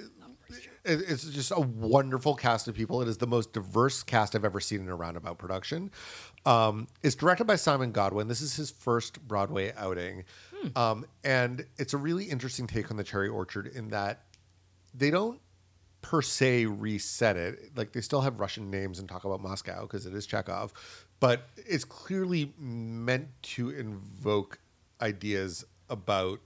[0.85, 3.01] it, it's just a wonderful cast of people.
[3.01, 5.91] It is the most diverse cast I've ever seen in a roundabout production.
[6.45, 8.27] Um, it's directed by Simon Godwin.
[8.27, 10.25] This is his first Broadway outing,
[10.75, 14.23] um, and it's a really interesting take on the Cherry Orchard in that
[14.93, 15.39] they don't
[16.01, 17.75] per se reset it.
[17.75, 20.73] Like they still have Russian names and talk about Moscow because it is Chekhov,
[21.19, 24.59] but it's clearly meant to invoke
[25.01, 26.39] ideas about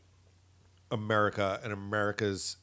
[0.92, 2.58] America and America's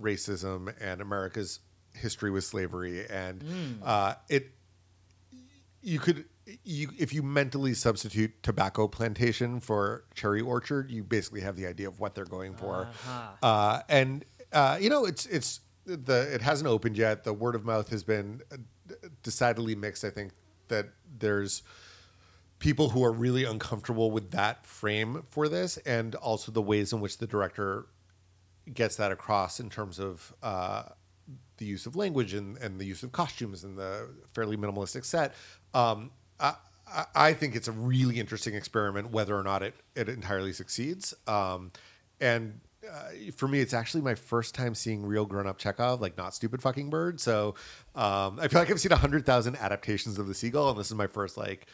[0.00, 1.60] racism and America's
[1.94, 3.44] history with slavery, and
[3.82, 4.50] uh, it
[5.82, 6.24] you could
[6.64, 11.88] you if you mentally substitute tobacco plantation for cherry orchard, you basically have the idea
[11.88, 12.88] of what they're going for,
[13.42, 17.24] uh, and uh, you know it's it's the it hasn't opened yet.
[17.24, 18.56] The word of mouth has been uh,
[19.22, 20.04] decidedly mixed.
[20.04, 20.32] I think
[20.68, 20.88] that
[21.18, 21.62] there's
[22.58, 27.00] people who are really uncomfortable with that frame for this, and also the ways in
[27.00, 27.86] which the director
[28.72, 30.84] gets that across in terms of uh,
[31.58, 35.34] the use of language and, and the use of costumes and the fairly minimalistic set.
[35.74, 36.10] Um,
[37.14, 41.14] I, think it's a really interesting experiment, whether or not it, it entirely succeeds.
[41.26, 41.72] Um,
[42.20, 46.16] and uh, for me, it's actually my first time seeing real grown up Chekhov, like
[46.16, 47.20] not stupid fucking bird.
[47.20, 47.54] So
[47.94, 51.06] um, I feel like I've seen 100,000 adaptations of The Seagull, and this is my
[51.06, 51.66] first, like,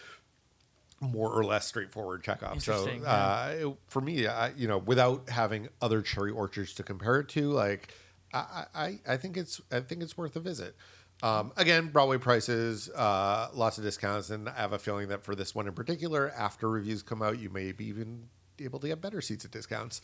[1.01, 2.63] more or less straightforward Chekhov.
[2.63, 7.29] So uh, for me, I, you know, without having other cherry orchards to compare it
[7.31, 7.95] to, like,
[8.33, 10.77] I, I, I think it's I think it's worth a visit.
[11.23, 15.35] Um, again, Broadway prices, uh, lots of discounts, and I have a feeling that for
[15.35, 19.01] this one in particular, after reviews come out, you may be even able to get
[19.01, 20.01] better seats at discounts.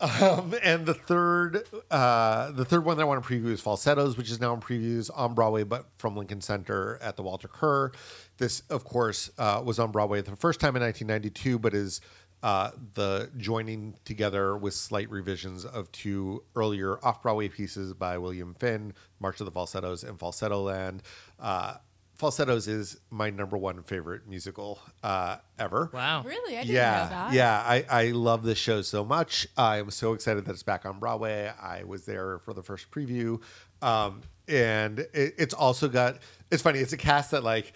[0.00, 4.16] Um, and the third, uh, the third one that I want to preview is Falsettos,
[4.16, 7.92] which is now in previews on Broadway, but from Lincoln Center at the Walter Kerr.
[8.36, 12.00] This, of course, uh, was on Broadway the first time in 1992, but is
[12.44, 18.92] uh, the joining together with slight revisions of two earlier off-Broadway pieces by William Finn,
[19.18, 21.02] March of the Falsettos and Falsetto Land.
[21.40, 21.76] Uh,
[22.16, 26.22] Falsettos is my number one favorite musical uh, ever Wow.
[26.22, 26.58] Really?
[26.58, 27.32] I didn't yeah, know that.
[27.32, 29.48] Yeah, I, I love this show so much.
[29.56, 31.50] I am so excited that it's back on Broadway.
[31.60, 33.40] I was there for the first preview.
[33.80, 36.18] Um, and it, it's also got,
[36.50, 37.72] it's funny, it's a cast that like,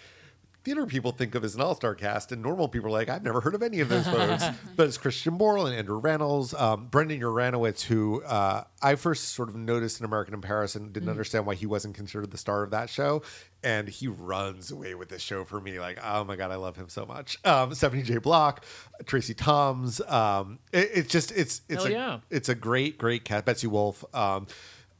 [0.63, 3.41] theater people think of as an all-star cast and normal people are like i've never
[3.41, 4.43] heard of any of those folks.
[4.75, 6.59] But it's christian borle and andrew rannells.
[6.59, 10.91] Um, brandon uranowitz who uh, i first sort of noticed in american in paris and
[10.91, 13.21] didn't understand why he wasn't considered the star of that show
[13.63, 16.75] and he runs away with this show for me like oh my god i love
[16.75, 17.37] him so much.
[17.45, 18.17] Um, stephanie j.
[18.17, 18.65] Block
[19.05, 22.19] tracie thoms um, it, it's just it's it's Hell a, yeah.
[22.29, 23.45] it's a great great cast.
[23.45, 24.47] Betsy wolfe um,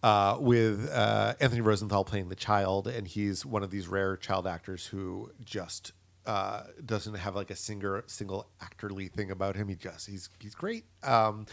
[0.02, 4.48] uh, with uh, Anthony Rosenthal playing the child, and he's one of these rare child
[4.48, 5.92] actors who just
[6.26, 9.68] uh, doesn't have like a singer single actorly thing about him.
[9.68, 10.86] He just he's he's great.
[11.04, 11.46] Um,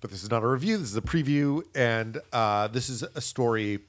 [0.00, 0.76] but this is not a review.
[0.76, 3.80] This is a preview, and uh, this is a story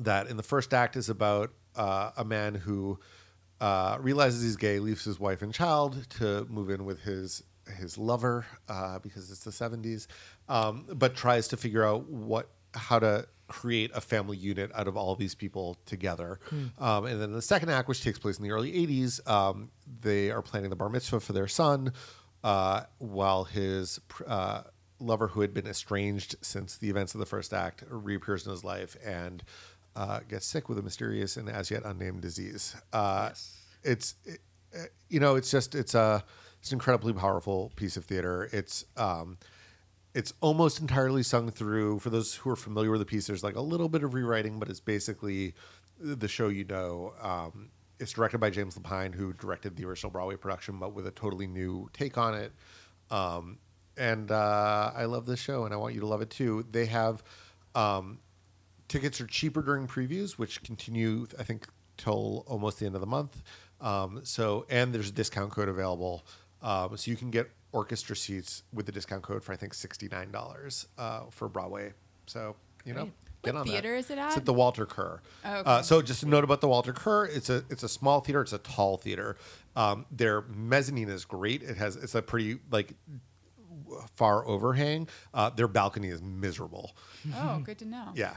[0.00, 2.98] that in the first act is about uh, a man who
[3.60, 7.42] uh, realizes he's gay, leaves his wife and child to move in with his
[7.78, 8.46] his lover
[9.02, 10.06] because it's the 70s,
[10.48, 14.96] um, but tries to figure out what how to create a family unit out of
[14.96, 16.38] all these people together.
[16.78, 19.70] Um, and then the second act, which takes place in the early 80s, um,
[20.02, 21.92] they are planning the bar mitzvah for their son,
[22.44, 24.62] uh, while his pr- uh,
[25.00, 28.64] lover, who had been estranged since the events of the first act, reappears in his
[28.64, 29.42] life and
[29.96, 32.76] uh, gets sick with a mysterious and as yet unnamed disease.
[32.92, 33.30] Uh,
[33.82, 34.40] It's, it,
[34.76, 36.22] uh, you know, it's just it's a
[36.60, 38.48] it's an incredibly powerful piece of theater.
[38.52, 39.38] It's um,
[40.18, 42.00] it's almost entirely sung through.
[42.00, 44.58] For those who are familiar with the piece, there's like a little bit of rewriting,
[44.58, 45.54] but it's basically
[46.00, 47.12] the show you know.
[47.22, 51.12] Um, it's directed by James Lapine, who directed the original Broadway production, but with a
[51.12, 52.50] totally new take on it.
[53.12, 53.58] Um,
[53.96, 56.66] and uh, I love this show, and I want you to love it too.
[56.68, 57.22] They have
[57.76, 58.18] um,
[58.88, 63.06] tickets are cheaper during previews, which continue, I think, till almost the end of the
[63.06, 63.40] month.
[63.80, 66.26] Um, so, and there's a discount code available,
[66.60, 70.08] um, so you can get orchestra seats with the discount code for I think sixty
[70.08, 71.92] nine dollars uh, for Broadway.
[72.26, 73.12] So, you know, Great.
[73.42, 73.98] get What on theater that.
[73.98, 74.38] is it It's at?
[74.38, 75.20] at the Walter Kerr.
[75.44, 75.70] Oh, okay.
[75.70, 77.26] uh, so, just a note about the Walter Kerr.
[77.26, 78.42] It's a it's a small theater.
[78.42, 79.36] It's a tall theater.
[79.76, 81.62] Um, their mezzanine is great.
[81.62, 82.94] It has it's a pretty like
[84.16, 85.08] far overhang.
[85.32, 86.94] Uh, their balcony is miserable.
[87.36, 88.08] Oh, good to know.
[88.14, 88.36] Yeah.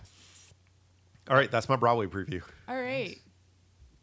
[1.29, 2.41] All right, that's my Broadway preview.
[2.67, 3.17] All right.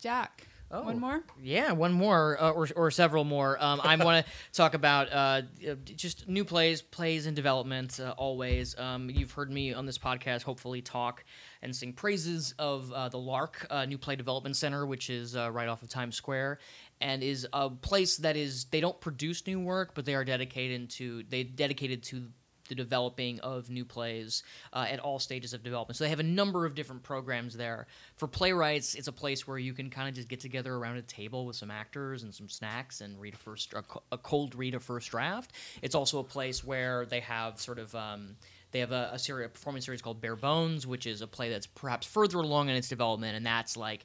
[0.00, 0.46] Jack.
[0.70, 0.82] Oh.
[0.82, 1.24] One more?
[1.42, 3.62] Yeah, one more uh, or, or several more.
[3.62, 7.98] Um, I want to talk about uh, uh, just new plays, plays in development.
[7.98, 10.42] Uh, always, um, you've heard me on this podcast.
[10.42, 11.24] Hopefully, talk
[11.62, 15.50] and sing praises of uh, the Lark uh, New Play Development Center, which is uh,
[15.50, 16.58] right off of Times Square,
[17.00, 20.90] and is a place that is they don't produce new work, but they are dedicated
[20.90, 22.28] to they dedicated to
[22.68, 24.42] the developing of new plays
[24.72, 25.96] uh, at all stages of development.
[25.96, 27.86] So they have a number of different programs there.
[28.16, 31.02] For playwrights, it's a place where you can kind of just get together around a
[31.02, 33.74] table with some actors and some snacks and read a first
[34.12, 35.52] a, cold read a first draft.
[35.82, 38.36] It's also a place where they have sort of um,
[38.70, 41.50] they have a, a series a performance series called Bare Bones, which is a play
[41.50, 44.04] that's perhaps further along in its development, and that's like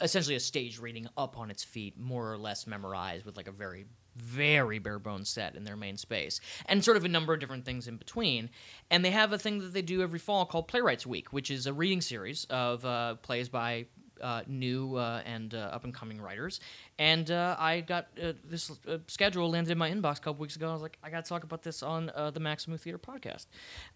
[0.00, 3.52] essentially a stage reading up on its feet, more or less memorized with like a
[3.52, 3.86] very
[4.20, 7.64] very bare bones set in their main space and sort of a number of different
[7.64, 8.50] things in between.
[8.90, 11.66] And they have a thing that they do every fall called playwrights week which is
[11.66, 13.86] a reading series of uh, plays by
[14.20, 16.60] uh, new uh, and uh, up and coming writers.
[16.98, 20.56] And uh, i got uh, this uh, schedule landed in my inbox a couple weeks
[20.56, 23.46] ago i was like i gotta talk about this on the Maxamoo theater podcast.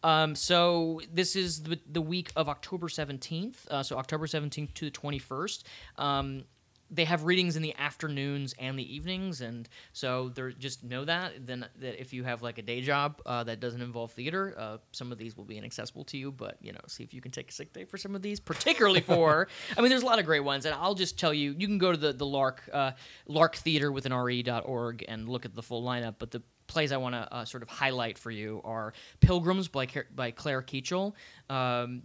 [0.03, 4.85] Um, so this is the, the week of october 17th uh, so october 17th to
[4.85, 5.65] the 21st
[5.99, 6.45] um,
[6.93, 11.47] they have readings in the afternoons and the evenings, and so they're just know that.
[11.47, 14.77] Then that if you have like a day job uh, that doesn't involve theater, uh,
[14.93, 16.31] some of these will be inaccessible to you.
[16.31, 18.39] But you know, see if you can take a sick day for some of these,
[18.39, 19.49] particularly for.
[19.77, 21.79] I mean, there's a lot of great ones, and I'll just tell you, you can
[21.79, 22.93] go to the the Lark uh,
[23.27, 26.17] Lark Theater with an re.org and look at the full lineup.
[26.19, 29.89] But the plays I want to uh, sort of highlight for you are Pilgrims by
[30.15, 31.15] by Claire Keachel.
[31.49, 32.03] Um,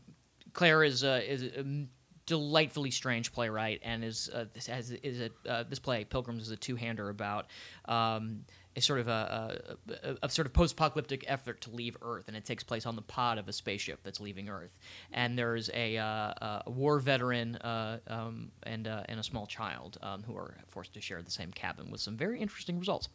[0.53, 1.87] Claire is uh, is a
[2.27, 6.51] delightfully strange playwright, and is uh, this has is a uh, this play Pilgrims is
[6.51, 7.47] a two hander about.
[7.85, 9.59] Um, a sort of a,
[10.03, 13.01] a, a, sort of post-apocalyptic effort to leave Earth, and it takes place on the
[13.01, 14.77] pod of a spaceship that's leaving Earth.
[15.11, 20.21] And there's a, uh, war veteran uh, um, and uh, and a small child um,
[20.21, 23.09] who are forced to share the same cabin with some very interesting results.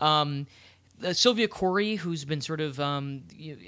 [0.00, 0.46] Um,
[1.04, 3.58] uh, Sylvia Khoury, who's been sort of um, you,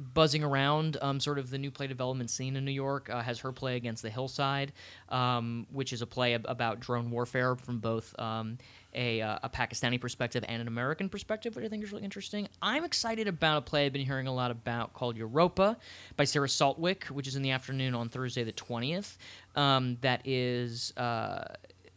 [0.00, 3.38] buzzing around um, sort of the new play development scene in New York, uh, has
[3.40, 4.72] her play Against the Hillside,
[5.08, 8.58] um, which is a play ab- about drone warfare from both um,
[8.94, 12.48] a, uh, a Pakistani perspective and an American perspective, which I think is really interesting.
[12.60, 15.76] I'm excited about a play I've been hearing a lot about called Europa
[16.16, 19.16] by Sarah Saltwick, which is in the afternoon on Thursday the 20th.
[19.54, 20.92] Um, that is.
[20.96, 21.44] Uh,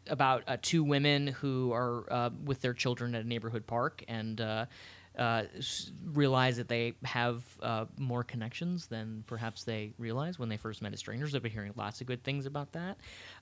[0.09, 4.41] about uh, two women who are uh, with their children at a neighborhood park and
[4.41, 4.65] uh,
[5.17, 5.43] uh,
[6.13, 10.93] realize that they have uh, more connections than perhaps they realized when they first met
[10.93, 11.35] as strangers.
[11.35, 12.97] I've been hearing lots of good things about that.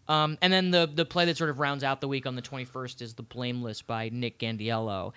[0.07, 2.41] Um, and then the the play that sort of rounds out the week on the
[2.41, 5.13] 21st is The Blameless by Nick Gandiello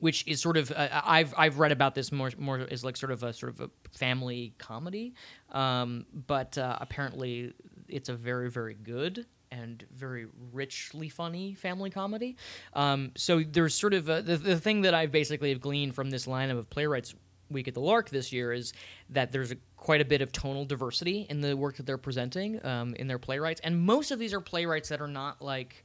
[0.00, 3.12] which is sort of uh, I've I've read about this more more as like sort
[3.12, 5.14] of a sort of a family comedy,
[5.50, 7.52] um, but uh, apparently
[7.88, 12.36] it's a very very good and very richly funny family comedy.
[12.74, 16.10] Um, so there's sort of a, the the thing that I've basically have gleaned from
[16.10, 17.14] this lineup of playwrights
[17.50, 18.72] week at the Lark this year is
[19.10, 22.64] that there's a, quite a bit of tonal diversity in the work that they're presenting
[22.64, 25.84] um, in their playwrights, and most of these are playwrights that are not like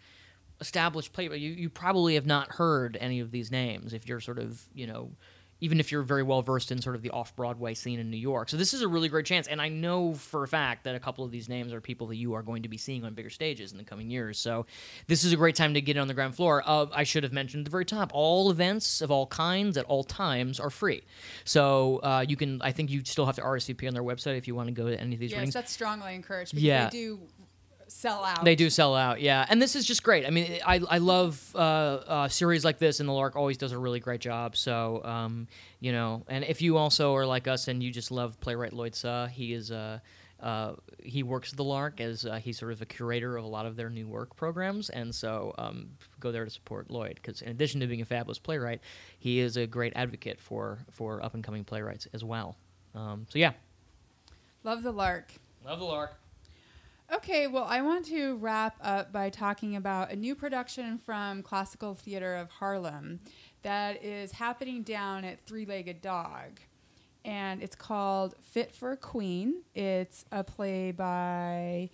[0.61, 4.39] established play you, you probably have not heard any of these names if you're sort
[4.39, 5.11] of you know
[5.63, 8.49] even if you're very well versed in sort of the off-broadway scene in new york.
[8.49, 10.99] So this is a really great chance and i know for a fact that a
[10.99, 13.29] couple of these names are people that you are going to be seeing on bigger
[13.29, 14.37] stages in the coming years.
[14.37, 14.65] So
[15.07, 16.61] this is a great time to get on the ground floor.
[16.65, 19.85] Uh, i should have mentioned at the very top all events of all kinds at
[19.85, 21.01] all times are free.
[21.45, 24.47] So uh, you can i think you still have to rsvp on their website if
[24.47, 25.53] you want to go to any of these Yes, readings.
[25.53, 26.89] that's strongly encouraged because Yeah.
[26.89, 27.19] they do
[27.93, 28.43] sell out.
[28.43, 29.45] They do sell out, yeah.
[29.49, 30.25] And this is just great.
[30.25, 33.71] I mean, I, I love uh, uh, series like this, and the Lark always does
[33.71, 34.55] a really great job.
[34.57, 35.47] So, um,
[35.79, 38.95] you know, and if you also are like us and you just love playwright Lloyd
[38.95, 39.99] Suh, he is uh,
[40.41, 43.47] uh, he works at the Lark as uh, he's sort of a curator of a
[43.47, 45.87] lot of their new work programs, and so um,
[46.19, 48.81] go there to support Lloyd because in addition to being a fabulous playwright,
[49.19, 52.57] he is a great advocate for for up and coming playwrights as well.
[52.95, 53.53] Um, so yeah,
[54.63, 55.31] Love the lark.
[55.65, 56.15] love the Lark.
[57.13, 61.93] Okay, well, I want to wrap up by talking about a new production from Classical
[61.93, 63.19] Theater of Harlem
[63.61, 66.59] that is happening down at Three Legged Dog.
[67.23, 69.61] And it's called Fit for a Queen.
[69.75, 71.91] It's a play by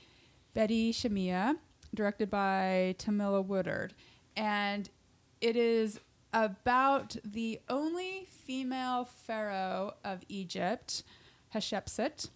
[0.54, 1.58] Betty Shamieh,
[1.94, 3.96] directed by Tamilla Woodard.
[4.38, 4.90] And
[5.42, 6.00] it is
[6.32, 11.04] about the only female pharaoh of Egypt,
[11.54, 12.30] Hatshepsut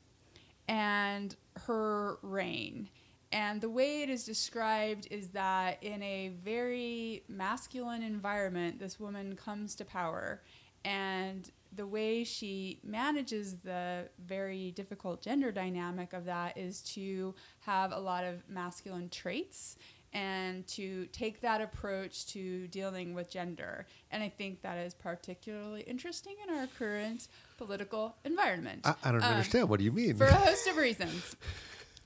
[0.68, 2.90] and her reign.
[3.32, 9.36] And the way it is described is that in a very masculine environment, this woman
[9.36, 10.44] comes to power.
[10.86, 17.92] And the way she manages the very difficult gender dynamic of that is to have
[17.92, 19.78] a lot of masculine traits
[20.14, 23.86] and to take that approach to dealing with gender.
[24.12, 28.82] And I think that is particularly interesting in our current political environment.
[28.86, 29.70] I, I don't Um, understand.
[29.70, 30.16] What do you mean?
[30.16, 31.36] for a host of reasons.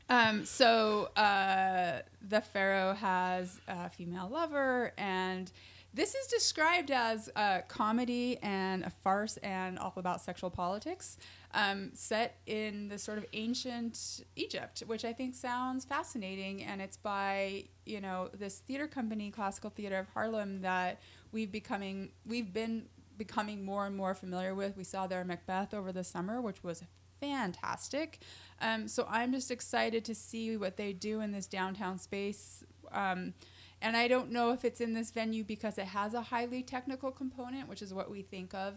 [0.09, 5.51] Um, so uh, the pharaoh has a female lover, and
[5.93, 11.17] this is described as a comedy and a farce and all about sexual politics,
[11.53, 16.63] um, set in the sort of ancient Egypt, which I think sounds fascinating.
[16.63, 20.99] And it's by you know this theater company, Classical Theater of Harlem, that
[21.31, 22.85] we've becoming we've been
[23.17, 24.77] becoming more and more familiar with.
[24.77, 26.83] We saw their Macbeth over the summer, which was
[27.19, 28.19] fantastic.
[28.61, 32.63] Um, so I'm just excited to see what they do in this downtown space.
[32.91, 33.33] Um,
[33.81, 37.11] and I don't know if it's in this venue because it has a highly technical
[37.11, 38.75] component, which is what we think of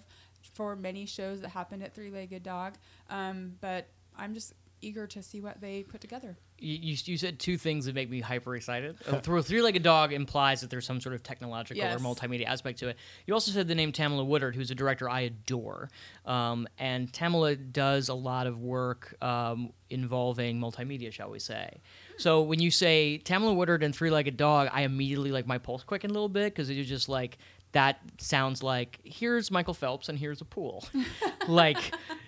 [0.55, 2.75] for many shows that happened at Three Legged Dog.
[3.09, 6.39] Um, but I'm just eager to see what they put together.
[6.59, 8.97] you, you, you said two things that make me hyper excited.
[9.07, 11.95] Uh, through three-legged dog implies that there's some sort of technological Yes.
[11.95, 12.97] or multimedia aspect to it.
[13.27, 15.91] You also said the name Tamilla Woodard, who's a director I adore,
[16.25, 21.83] um, and Tamilla does a lot of work um, involving multimedia, shall we say?
[22.17, 26.11] So when you say Tamilla Woodard and Three-Legged Dog, I immediately like my pulse quicken
[26.11, 27.37] a little bit because it's just like
[27.73, 30.87] that sounds like here's Michael Phelps and here's a pool,
[31.49, 31.79] like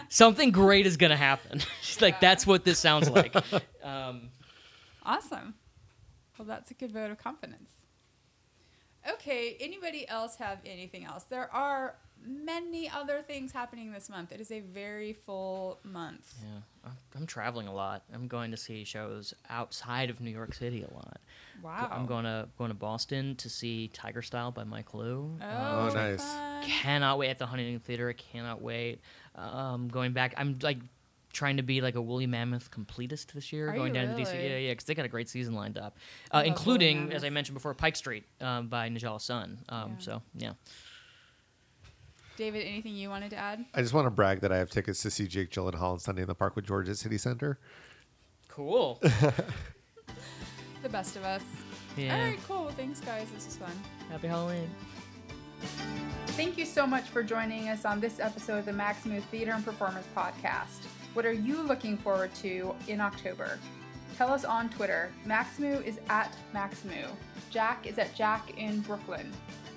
[0.09, 1.61] something great is gonna happen.
[1.83, 3.35] she's like that's what this sounds like.
[3.83, 4.29] Um,
[5.05, 5.55] Awesome.
[6.39, 7.71] Well, that's a good vote of confidence.
[9.15, 11.25] Okay, anybody else have anything else?
[11.25, 14.31] There are many other things happening this month.
[14.31, 16.33] It is a very full month.
[16.45, 18.03] yeah, I'm- I'm traveling a lot.
[18.13, 21.21] I'm going to see shows outside of New York City a lot.
[21.63, 21.89] Wow.
[21.93, 25.39] I'm going to going to Boston to see Tiger Style by Mike Lew.
[25.41, 26.23] Oh, Oh, nice.
[26.25, 26.63] fun.
[26.65, 28.09] cannot wait at the Huntington Theater.
[28.09, 29.01] I cannot wait.
[29.37, 30.79] Um, going back, I'm like
[31.33, 33.71] trying to be like a woolly mammoth completist this year.
[33.71, 35.79] Are going you down to DC, yeah, yeah, because they got a great season lined
[35.79, 35.97] up,
[36.31, 39.59] uh, including as I mentioned before, Pike Street um, by Nilaja Sun.
[39.69, 39.97] Um, Yeah.
[40.01, 40.53] So yeah,
[42.43, 43.65] David, anything you wanted to add?
[43.73, 46.23] I just want to brag that I have tickets to see Jake Gyllenhaal and Sunday
[46.23, 47.61] in the Park with George at City Center.
[48.49, 49.01] cool.
[50.83, 51.45] The best of us.
[51.97, 52.71] yeah, All right, cool.
[52.77, 53.29] Thanks, guys.
[53.33, 53.71] This was fun.
[54.11, 54.69] happy Halloween.
[56.31, 59.65] Thank you so much for joining us on this episode of the Maxamoo Theater and
[59.65, 60.85] Performance Podcast.
[61.15, 63.61] What are you looking forward to in October?
[64.19, 65.13] Tell us on Twitter.
[65.25, 67.07] Maxamoo is at Maxamoo.
[67.51, 69.31] Jack is at Jack in Brooklyn.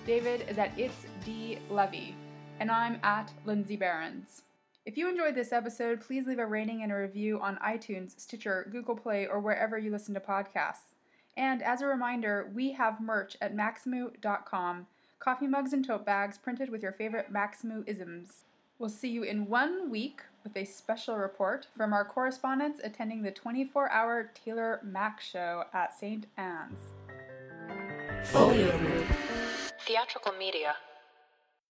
[0.07, 2.16] David is at It's D Levy.
[2.60, 4.43] And I'm at Lindsay Barons.
[4.86, 8.68] If you enjoyed this episode, please leave a rating and a review on iTunes, Stitcher,
[8.72, 10.95] Google Play, or wherever you listen to podcasts.
[11.36, 14.88] And as a reminder, we have merch at maxamoo.com
[15.20, 18.43] coffee mugs and tote bags printed with your favorite Maxamoo isms.
[18.78, 23.32] We'll see you in one week with a special report from our correspondents attending the
[23.32, 26.28] 24 hour Taylor Mac show at St.
[26.38, 26.78] Anne's.
[28.26, 29.06] Folio Group.
[29.88, 30.76] Theatrical Media.